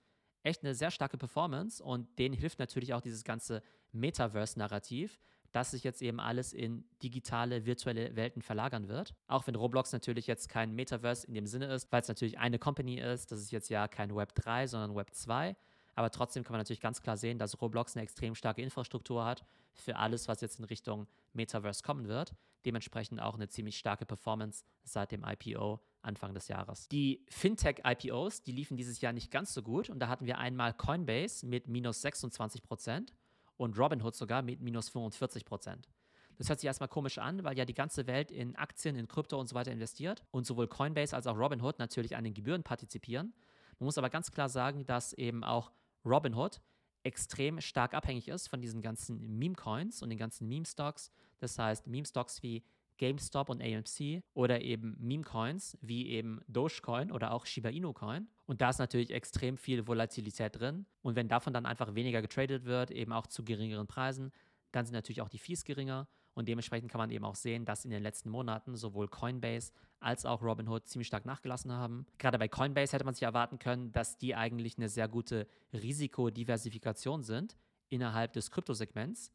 Echt 0.43 0.63
eine 0.63 0.73
sehr 0.73 0.91
starke 0.91 1.17
Performance 1.17 1.83
und 1.83 2.17
denen 2.17 2.33
hilft 2.33 2.59
natürlich 2.59 2.93
auch 2.93 3.01
dieses 3.01 3.23
ganze 3.23 3.61
Metaverse-Narrativ, 3.91 5.19
dass 5.51 5.71
sich 5.71 5.83
jetzt 5.83 6.01
eben 6.01 6.19
alles 6.19 6.53
in 6.53 6.85
digitale, 7.01 7.65
virtuelle 7.65 8.15
Welten 8.15 8.41
verlagern 8.41 8.87
wird. 8.87 9.15
Auch 9.27 9.47
wenn 9.47 9.55
Roblox 9.55 9.91
natürlich 9.91 10.27
jetzt 10.27 10.49
kein 10.49 10.73
Metaverse 10.73 11.27
in 11.27 11.33
dem 11.33 11.47
Sinne 11.47 11.73
ist, 11.73 11.91
weil 11.91 12.01
es 12.01 12.07
natürlich 12.07 12.37
eine 12.37 12.59
Company 12.59 12.99
ist. 12.99 13.31
Das 13.31 13.39
ist 13.39 13.51
jetzt 13.51 13.69
ja 13.69 13.87
kein 13.87 14.15
Web 14.15 14.35
3, 14.35 14.67
sondern 14.67 14.95
Web 14.95 15.13
2. 15.13 15.55
Aber 15.95 16.11
trotzdem 16.11 16.43
kann 16.43 16.53
man 16.53 16.59
natürlich 16.59 16.79
ganz 16.79 17.01
klar 17.01 17.17
sehen, 17.17 17.39
dass 17.39 17.61
Roblox 17.61 17.95
eine 17.95 18.03
extrem 18.03 18.35
starke 18.35 18.61
Infrastruktur 18.61 19.25
hat 19.25 19.43
für 19.73 19.97
alles, 19.97 20.27
was 20.27 20.41
jetzt 20.41 20.59
in 20.59 20.65
Richtung 20.65 21.07
Metaverse 21.33 21.83
kommen 21.83 22.07
wird. 22.07 22.33
Dementsprechend 22.65 23.21
auch 23.21 23.35
eine 23.35 23.49
ziemlich 23.49 23.77
starke 23.77 24.05
Performance 24.05 24.63
seit 24.83 25.11
dem 25.11 25.25
IPO 25.25 25.79
Anfang 26.01 26.33
des 26.33 26.47
Jahres. 26.47 26.87
Die 26.87 27.25
Fintech-IPOs, 27.29 28.43
die 28.43 28.51
liefen 28.51 28.77
dieses 28.77 29.01
Jahr 29.01 29.11
nicht 29.11 29.31
ganz 29.31 29.53
so 29.53 29.61
gut. 29.61 29.89
Und 29.89 29.99
da 29.99 30.07
hatten 30.07 30.25
wir 30.25 30.37
einmal 30.37 30.73
Coinbase 30.73 31.45
mit 31.45 31.67
minus 31.67 32.01
26 32.01 32.63
Prozent 32.63 33.13
und 33.59 33.77
Robinhood 33.77 34.15
sogar 34.15 34.41
mit 34.41 34.61
minus 34.61 34.89
45 34.89 35.45
Prozent. 35.45 35.89
Das 36.37 36.47
hört 36.47 36.61
sich 36.61 36.67
erstmal 36.67 36.87
komisch 36.87 37.17
an, 37.17 37.43
weil 37.43 37.57
ja 37.57 37.65
die 37.65 37.73
ganze 37.73 38.07
Welt 38.07 38.31
in 38.31 38.55
Aktien, 38.55 38.95
in 38.95 39.09
Krypto 39.09 39.37
und 39.37 39.47
so 39.47 39.55
weiter 39.55 39.73
investiert 39.73 40.23
und 40.31 40.45
sowohl 40.45 40.67
Coinbase 40.67 41.13
als 41.13 41.27
auch 41.27 41.37
Robinhood 41.37 41.77
natürlich 41.79 42.15
an 42.15 42.23
den 42.23 42.33
Gebühren 42.33 42.63
partizipieren. 42.63 43.33
Man 43.77 43.85
muss 43.85 43.97
aber 43.97 44.09
ganz 44.09 44.31
klar 44.31 44.47
sagen, 44.47 44.85
dass 44.85 45.11
eben 45.11 45.43
auch 45.43 45.71
Robinhood 46.05 46.61
extrem 47.03 47.59
stark 47.59 47.93
abhängig 47.93 48.29
ist 48.29 48.47
von 48.47 48.61
diesen 48.61 48.81
ganzen 48.81 49.37
Meme-Coins 49.37 50.01
und 50.01 50.09
den 50.09 50.17
ganzen 50.17 50.47
Meme-Stocks. 50.47 51.11
Das 51.39 51.59
heißt, 51.59 51.87
Meme-Stocks 51.87 52.41
wie 52.41 52.63
GameStop 52.99 53.49
und 53.49 53.61
AMC 53.61 54.21
oder 54.35 54.61
eben 54.61 54.95
Meme-Coins 54.99 55.77
wie 55.81 56.09
eben 56.09 56.41
Dogecoin 56.47 57.11
oder 57.11 57.31
auch 57.31 57.47
Shiba 57.47 57.69
Inu 57.69 57.93
Coin. 57.93 58.27
Und 58.45 58.61
da 58.61 58.69
ist 58.69 58.77
natürlich 58.77 59.09
extrem 59.09 59.57
viel 59.57 59.87
Volatilität 59.87 60.59
drin. 60.59 60.85
Und 61.01 61.15
wenn 61.15 61.27
davon 61.27 61.53
dann 61.53 61.65
einfach 61.65 61.95
weniger 61.95 62.21
getradet 62.21 62.65
wird, 62.65 62.91
eben 62.91 63.11
auch 63.11 63.25
zu 63.25 63.43
geringeren 63.43 63.87
Preisen, 63.87 64.31
dann 64.71 64.85
sind 64.85 64.93
natürlich 64.93 65.21
auch 65.21 65.29
die 65.29 65.39
Fees 65.39 65.63
geringer. 65.63 66.07
Und 66.35 66.47
dementsprechend 66.47 66.91
kann 66.91 66.99
man 66.99 67.09
eben 67.09 67.25
auch 67.25 67.35
sehen, 67.35 67.65
dass 67.65 67.85
in 67.85 67.91
den 67.91 68.03
letzten 68.03 68.29
Monaten 68.29 68.75
sowohl 68.75 69.07
Coinbase 69.07 69.71
als 69.99 70.25
auch 70.25 70.41
Robinhood 70.41 70.87
ziemlich 70.87 71.07
stark 71.07 71.25
nachgelassen 71.25 71.71
haben. 71.71 72.05
Gerade 72.17 72.37
bei 72.37 72.47
Coinbase 72.47 72.93
hätte 72.93 73.05
man 73.05 73.13
sich 73.13 73.23
erwarten 73.23 73.59
können, 73.59 73.91
dass 73.91 74.17
die 74.17 74.35
eigentlich 74.35 74.77
eine 74.77 74.89
sehr 74.89 75.07
gute 75.07 75.47
Risikodiversifikation 75.73 77.23
sind 77.23 77.57
innerhalb 77.89 78.33
des 78.33 78.51
Kryptosegments. 78.51 79.33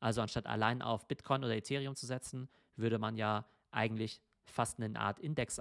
Also 0.00 0.22
anstatt 0.22 0.46
allein 0.46 0.82
auf 0.82 1.06
Bitcoin 1.06 1.44
oder 1.44 1.54
Ethereum 1.54 1.94
zu 1.94 2.06
setzen, 2.06 2.48
würde 2.80 2.98
man 2.98 3.16
ja 3.16 3.46
eigentlich 3.70 4.20
fast 4.44 4.80
eine 4.80 4.98
Art 4.98 5.18
Index 5.20 5.60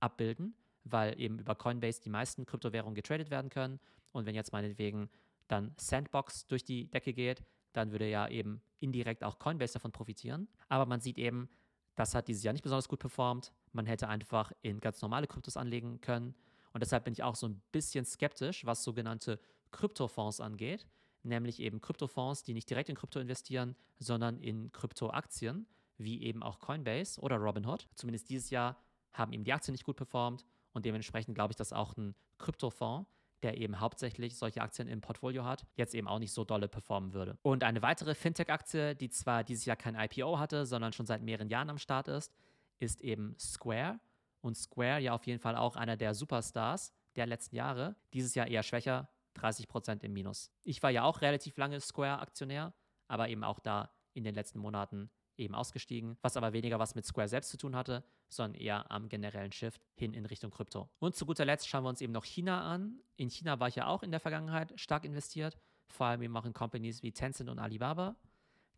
abbilden, 0.00 0.54
weil 0.84 1.18
eben 1.20 1.38
über 1.38 1.54
Coinbase 1.54 2.00
die 2.00 2.10
meisten 2.10 2.46
Kryptowährungen 2.46 2.94
getradet 2.94 3.30
werden 3.30 3.50
können. 3.50 3.80
Und 4.12 4.26
wenn 4.26 4.34
jetzt 4.34 4.52
meinetwegen 4.52 5.10
dann 5.48 5.74
Sandbox 5.76 6.46
durch 6.46 6.64
die 6.64 6.90
Decke 6.90 7.12
geht, 7.12 7.44
dann 7.72 7.92
würde 7.92 8.08
ja 8.08 8.28
eben 8.28 8.60
indirekt 8.80 9.22
auch 9.22 9.38
Coinbase 9.38 9.74
davon 9.74 9.92
profitieren. 9.92 10.48
Aber 10.68 10.86
man 10.86 11.00
sieht 11.00 11.18
eben, 11.18 11.48
das 11.96 12.14
hat 12.14 12.28
dieses 12.28 12.42
Jahr 12.42 12.52
nicht 12.52 12.62
besonders 12.62 12.88
gut 12.88 12.98
performt. 12.98 13.52
Man 13.72 13.86
hätte 13.86 14.08
einfach 14.08 14.52
in 14.62 14.80
ganz 14.80 15.02
normale 15.02 15.26
Kryptos 15.26 15.56
anlegen 15.56 16.00
können. 16.00 16.34
Und 16.72 16.82
deshalb 16.82 17.04
bin 17.04 17.12
ich 17.12 17.22
auch 17.22 17.34
so 17.34 17.48
ein 17.48 17.60
bisschen 17.72 18.04
skeptisch, 18.04 18.64
was 18.64 18.82
sogenannte 18.84 19.40
Kryptofonds 19.70 20.40
angeht, 20.40 20.86
nämlich 21.22 21.60
eben 21.60 21.80
Kryptofonds, 21.80 22.42
die 22.42 22.54
nicht 22.54 22.70
direkt 22.70 22.88
in 22.88 22.96
Krypto 22.96 23.20
investieren, 23.20 23.76
sondern 23.98 24.38
in 24.38 24.72
Kryptoaktien, 24.72 25.66
wie 26.02 26.22
eben 26.22 26.42
auch 26.42 26.58
Coinbase 26.58 27.20
oder 27.20 27.36
Robinhood. 27.36 27.88
Zumindest 27.94 28.28
dieses 28.28 28.50
Jahr 28.50 28.76
haben 29.12 29.32
eben 29.32 29.44
die 29.44 29.52
Aktien 29.52 29.72
nicht 29.72 29.84
gut 29.84 29.96
performt 29.96 30.44
und 30.72 30.84
dementsprechend 30.84 31.34
glaube 31.34 31.52
ich, 31.52 31.56
dass 31.56 31.72
auch 31.72 31.96
ein 31.96 32.14
Kryptofonds 32.38 33.06
der 33.42 33.58
eben 33.58 33.80
hauptsächlich 33.80 34.36
solche 34.36 34.60
Aktien 34.60 34.88
im 34.88 35.00
Portfolio 35.00 35.44
hat, 35.44 35.64
jetzt 35.76 35.94
eben 35.94 36.08
auch 36.08 36.18
nicht 36.18 36.32
so 36.32 36.44
dolle 36.44 36.68
performen 36.68 37.12
würde. 37.12 37.38
Und 37.42 37.64
eine 37.64 37.82
weitere 37.82 38.14
Fintech-Aktie, 38.14 38.94
die 38.94 39.08
zwar 39.08 39.44
dieses 39.44 39.64
Jahr 39.64 39.76
kein 39.76 39.94
IPO 39.94 40.38
hatte, 40.38 40.66
sondern 40.66 40.92
schon 40.92 41.06
seit 41.06 41.22
mehreren 41.22 41.48
Jahren 41.48 41.70
am 41.70 41.78
Start 41.78 42.08
ist, 42.08 42.32
ist 42.78 43.00
eben 43.00 43.34
Square. 43.38 44.00
Und 44.40 44.56
Square 44.56 45.00
ja 45.00 45.14
auf 45.14 45.26
jeden 45.26 45.40
Fall 45.40 45.56
auch 45.56 45.76
einer 45.76 45.96
der 45.96 46.14
Superstars 46.14 46.92
der 47.16 47.26
letzten 47.26 47.56
Jahre. 47.56 47.96
Dieses 48.12 48.34
Jahr 48.34 48.46
eher 48.46 48.62
schwächer, 48.62 49.08
30% 49.36 50.02
im 50.02 50.12
Minus. 50.12 50.50
Ich 50.64 50.82
war 50.82 50.90
ja 50.90 51.04
auch 51.04 51.20
relativ 51.20 51.56
lange 51.56 51.80
Square-Aktionär, 51.80 52.72
aber 53.08 53.28
eben 53.28 53.44
auch 53.44 53.58
da 53.58 53.90
in 54.12 54.24
den 54.24 54.34
letzten 54.34 54.58
Monaten 54.58 55.10
eben 55.40 55.54
ausgestiegen, 55.54 56.16
was 56.22 56.36
aber 56.36 56.52
weniger 56.52 56.78
was 56.78 56.94
mit 56.94 57.04
Square 57.04 57.28
selbst 57.28 57.50
zu 57.50 57.56
tun 57.56 57.74
hatte, 57.74 58.04
sondern 58.28 58.60
eher 58.60 58.90
am 58.90 59.08
generellen 59.08 59.52
Shift 59.52 59.80
hin 59.94 60.14
in 60.14 60.26
Richtung 60.26 60.50
Krypto. 60.50 60.88
Und 60.98 61.16
zu 61.16 61.26
guter 61.26 61.44
Letzt 61.44 61.68
schauen 61.68 61.84
wir 61.84 61.88
uns 61.88 62.00
eben 62.00 62.12
noch 62.12 62.24
China 62.24 62.62
an. 62.62 63.00
In 63.16 63.30
China 63.30 63.58
war 63.58 63.68
ich 63.68 63.76
ja 63.76 63.86
auch 63.86 64.02
in 64.02 64.10
der 64.10 64.20
Vergangenheit 64.20 64.72
stark 64.78 65.04
investiert, 65.04 65.58
vor 65.88 66.06
allem 66.06 66.22
eben 66.22 66.36
auch 66.36 66.44
in 66.44 66.52
Companies 66.52 67.02
wie 67.02 67.12
Tencent 67.12 67.50
und 67.50 67.58
Alibaba. 67.58 68.16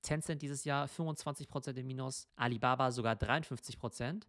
Tencent 0.02 0.42
dieses 0.42 0.64
Jahr 0.64 0.86
25% 0.86 1.76
im 1.76 1.86
Minus, 1.86 2.26
Alibaba 2.36 2.90
sogar 2.90 3.14
53%. 3.14 4.22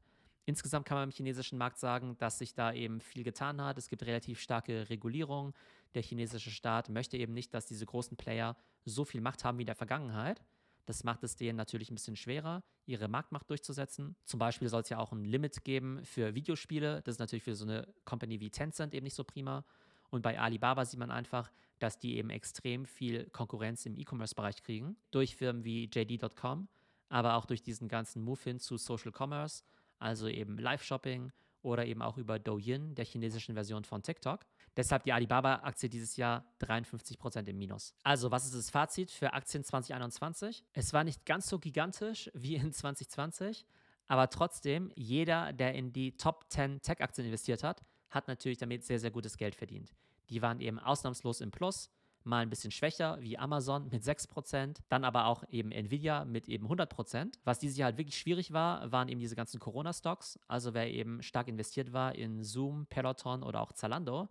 Insgesamt 0.45 0.85
kann 0.85 0.97
man 0.97 1.09
im 1.09 1.15
chinesischen 1.15 1.57
Markt 1.57 1.79
sagen, 1.79 2.17
dass 2.17 2.37
sich 2.37 2.53
da 2.53 2.73
eben 2.73 2.99
viel 2.99 3.23
getan 3.23 3.61
hat. 3.61 3.77
Es 3.77 3.87
gibt 3.87 4.05
relativ 4.05 4.39
starke 4.41 4.89
Regulierung. 4.89 5.53
Der 5.95 6.03
chinesische 6.03 6.51
Staat 6.51 6.89
möchte 6.89 7.17
eben 7.17 7.33
nicht, 7.33 7.53
dass 7.53 7.65
diese 7.65 7.85
großen 7.85 8.17
Player 8.17 8.57
so 8.83 9.05
viel 9.05 9.21
Macht 9.21 9.45
haben 9.45 9.57
wie 9.57 9.63
in 9.63 9.67
der 9.67 9.75
Vergangenheit. 9.75 10.43
Das 10.85 11.03
macht 11.03 11.23
es 11.23 11.35
denen 11.35 11.57
natürlich 11.57 11.89
ein 11.89 11.95
bisschen 11.95 12.15
schwerer, 12.15 12.63
ihre 12.85 13.07
Marktmacht 13.07 13.49
durchzusetzen. 13.49 14.15
Zum 14.25 14.39
Beispiel 14.39 14.67
soll 14.67 14.81
es 14.81 14.89
ja 14.89 14.99
auch 14.99 15.11
ein 15.11 15.23
Limit 15.23 15.63
geben 15.63 16.03
für 16.03 16.35
Videospiele. 16.35 17.01
Das 17.03 17.15
ist 17.15 17.19
natürlich 17.19 17.43
für 17.43 17.55
so 17.55 17.65
eine 17.65 17.87
Company 18.05 18.39
wie 18.39 18.49
Tencent 18.49 18.93
eben 18.93 19.05
nicht 19.05 19.15
so 19.15 19.23
prima. 19.23 19.63
Und 20.09 20.21
bei 20.21 20.39
Alibaba 20.39 20.85
sieht 20.85 20.99
man 20.99 21.11
einfach, 21.11 21.51
dass 21.79 21.99
die 21.99 22.17
eben 22.17 22.29
extrem 22.29 22.85
viel 22.85 23.29
Konkurrenz 23.31 23.85
im 23.85 23.97
E-Commerce-Bereich 23.97 24.61
kriegen. 24.61 24.95
Durch 25.11 25.35
Firmen 25.35 25.63
wie 25.63 25.85
JD.com, 25.85 26.67
aber 27.09 27.35
auch 27.35 27.45
durch 27.45 27.61
diesen 27.61 27.87
ganzen 27.87 28.23
Move 28.23 28.39
hin 28.43 28.59
zu 28.59 28.77
Social 28.77 29.11
Commerce, 29.11 29.63
also 29.99 30.27
eben 30.27 30.57
Live-Shopping 30.57 31.31
oder 31.61 31.85
eben 31.85 32.01
auch 32.01 32.17
über 32.17 32.39
Douyin, 32.39 32.93
der 32.95 33.05
chinesischen 33.05 33.55
Version 33.55 33.85
von 33.85 34.03
TikTok. 34.03 34.45
Deshalb 34.75 35.03
die 35.03 35.13
Alibaba-Aktie 35.13 35.89
dieses 35.89 36.15
Jahr 36.15 36.45
53% 36.61 37.47
im 37.47 37.57
Minus. 37.57 37.93
Also, 38.03 38.31
was 38.31 38.45
ist 38.45 38.55
das 38.55 38.69
Fazit 38.69 39.11
für 39.11 39.33
Aktien 39.33 39.63
2021? 39.63 40.63
Es 40.73 40.93
war 40.93 41.03
nicht 41.03 41.25
ganz 41.25 41.47
so 41.47 41.59
gigantisch 41.59 42.31
wie 42.33 42.55
in 42.55 42.73
2020, 42.73 43.65
aber 44.07 44.29
trotzdem, 44.29 44.91
jeder, 44.95 45.53
der 45.53 45.75
in 45.75 45.93
die 45.93 46.17
Top 46.17 46.45
10 46.49 46.81
Tech-Aktien 46.81 47.25
investiert 47.25 47.63
hat, 47.63 47.83
hat 48.09 48.27
natürlich 48.27 48.57
damit 48.57 48.83
sehr, 48.83 48.99
sehr 48.99 49.11
gutes 49.11 49.37
Geld 49.37 49.55
verdient. 49.55 49.93
Die 50.29 50.41
waren 50.41 50.59
eben 50.59 50.79
ausnahmslos 50.79 51.41
im 51.41 51.51
Plus 51.51 51.89
mal 52.25 52.39
ein 52.39 52.49
bisschen 52.49 52.71
schwächer 52.71 53.17
wie 53.21 53.37
Amazon 53.37 53.89
mit 53.89 54.03
6%, 54.03 54.77
dann 54.89 55.03
aber 55.03 55.25
auch 55.25 55.43
eben 55.49 55.71
Nvidia 55.71 56.25
mit 56.25 56.47
eben 56.47 56.67
100%. 56.67 57.33
Was 57.43 57.59
dieses 57.59 57.77
Jahr 57.77 57.87
halt 57.87 57.97
wirklich 57.97 58.17
schwierig 58.17 58.53
war, 58.53 58.91
waren 58.91 59.09
eben 59.09 59.19
diese 59.19 59.35
ganzen 59.35 59.59
Corona-Stocks. 59.59 60.39
Also 60.47 60.73
wer 60.73 60.91
eben 60.91 61.21
stark 61.21 61.47
investiert 61.47 61.93
war 61.93 62.15
in 62.15 62.43
Zoom, 62.43 62.85
Peloton 62.87 63.43
oder 63.43 63.61
auch 63.61 63.73
Zalando, 63.73 64.29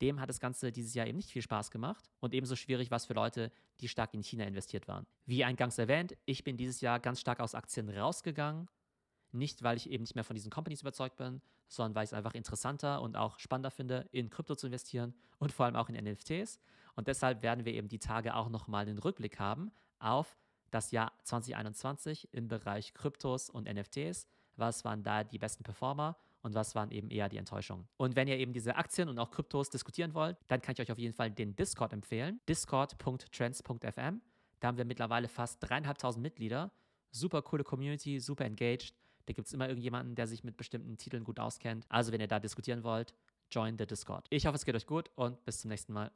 dem 0.00 0.20
hat 0.20 0.28
das 0.28 0.40
Ganze 0.40 0.72
dieses 0.72 0.94
Jahr 0.94 1.06
eben 1.06 1.16
nicht 1.16 1.30
viel 1.30 1.42
Spaß 1.42 1.70
gemacht 1.70 2.10
und 2.20 2.34
ebenso 2.34 2.56
schwierig 2.56 2.90
war 2.90 2.96
es 2.96 3.06
für 3.06 3.14
Leute, 3.14 3.50
die 3.80 3.88
stark 3.88 4.14
in 4.14 4.22
China 4.22 4.44
investiert 4.44 4.88
waren. 4.88 5.06
Wie 5.26 5.44
eingangs 5.44 5.78
erwähnt, 5.78 6.16
ich 6.24 6.44
bin 6.44 6.56
dieses 6.56 6.80
Jahr 6.80 7.00
ganz 7.00 7.20
stark 7.20 7.40
aus 7.40 7.54
Aktien 7.54 7.88
rausgegangen. 7.88 8.68
Nicht, 9.32 9.64
weil 9.64 9.76
ich 9.76 9.90
eben 9.90 10.04
nicht 10.04 10.14
mehr 10.14 10.22
von 10.22 10.36
diesen 10.36 10.50
Companies 10.50 10.82
überzeugt 10.82 11.16
bin, 11.16 11.40
sondern 11.66 11.96
weil 11.96 12.04
ich 12.04 12.10
es 12.10 12.14
einfach 12.14 12.34
interessanter 12.34 13.02
und 13.02 13.16
auch 13.16 13.40
spannender 13.40 13.72
finde, 13.72 14.08
in 14.12 14.30
Krypto 14.30 14.54
zu 14.54 14.68
investieren 14.68 15.12
und 15.38 15.50
vor 15.50 15.66
allem 15.66 15.74
auch 15.74 15.88
in 15.88 15.96
NFTs. 15.96 16.60
Und 16.94 17.08
deshalb 17.08 17.42
werden 17.42 17.64
wir 17.64 17.74
eben 17.74 17.88
die 17.88 17.98
Tage 17.98 18.36
auch 18.36 18.48
nochmal 18.48 18.86
einen 18.86 18.98
Rückblick 18.98 19.40
haben 19.40 19.72
auf 19.98 20.36
das 20.70 20.92
Jahr 20.92 21.12
2021 21.24 22.32
im 22.32 22.48
Bereich 22.48 22.94
Kryptos 22.94 23.50
und 23.50 23.72
NFTs. 23.72 24.28
Was 24.56 24.84
waren 24.84 25.02
da 25.02 25.24
die 25.24 25.38
besten 25.38 25.64
Performer 25.64 26.16
und 26.44 26.54
was 26.54 26.74
waren 26.74 26.90
eben 26.90 27.10
eher 27.10 27.28
die 27.28 27.38
Enttäuschungen. 27.38 27.88
Und 27.96 28.14
wenn 28.16 28.28
ihr 28.28 28.38
eben 28.38 28.52
diese 28.52 28.76
Aktien 28.76 29.08
und 29.08 29.18
auch 29.18 29.30
Kryptos 29.30 29.70
diskutieren 29.70 30.14
wollt, 30.14 30.36
dann 30.46 30.60
kann 30.60 30.74
ich 30.74 30.80
euch 30.80 30.92
auf 30.92 30.98
jeden 30.98 31.14
Fall 31.14 31.30
den 31.30 31.56
Discord 31.56 31.92
empfehlen. 31.92 32.40
Discord.trends.fm. 32.48 34.20
Da 34.60 34.68
haben 34.68 34.78
wir 34.78 34.84
mittlerweile 34.84 35.28
fast 35.28 35.58
dreieinhalbtausend 35.60 36.22
Mitglieder. 36.22 36.70
Super 37.10 37.42
coole 37.42 37.64
Community, 37.64 38.20
super 38.20 38.44
engaged. 38.44 38.94
Da 39.26 39.32
gibt 39.32 39.46
es 39.46 39.54
immer 39.54 39.68
irgendjemanden, 39.68 40.14
der 40.14 40.26
sich 40.26 40.44
mit 40.44 40.56
bestimmten 40.56 40.98
Titeln 40.98 41.24
gut 41.24 41.40
auskennt. 41.40 41.86
Also 41.88 42.12
wenn 42.12 42.20
ihr 42.20 42.28
da 42.28 42.38
diskutieren 42.38 42.84
wollt, 42.84 43.14
join 43.50 43.78
the 43.78 43.86
Discord. 43.86 44.26
Ich 44.30 44.46
hoffe, 44.46 44.56
es 44.56 44.64
geht 44.64 44.74
euch 44.74 44.86
gut 44.86 45.10
und 45.14 45.42
bis 45.44 45.60
zum 45.60 45.70
nächsten 45.70 45.94
Mal. 45.94 46.10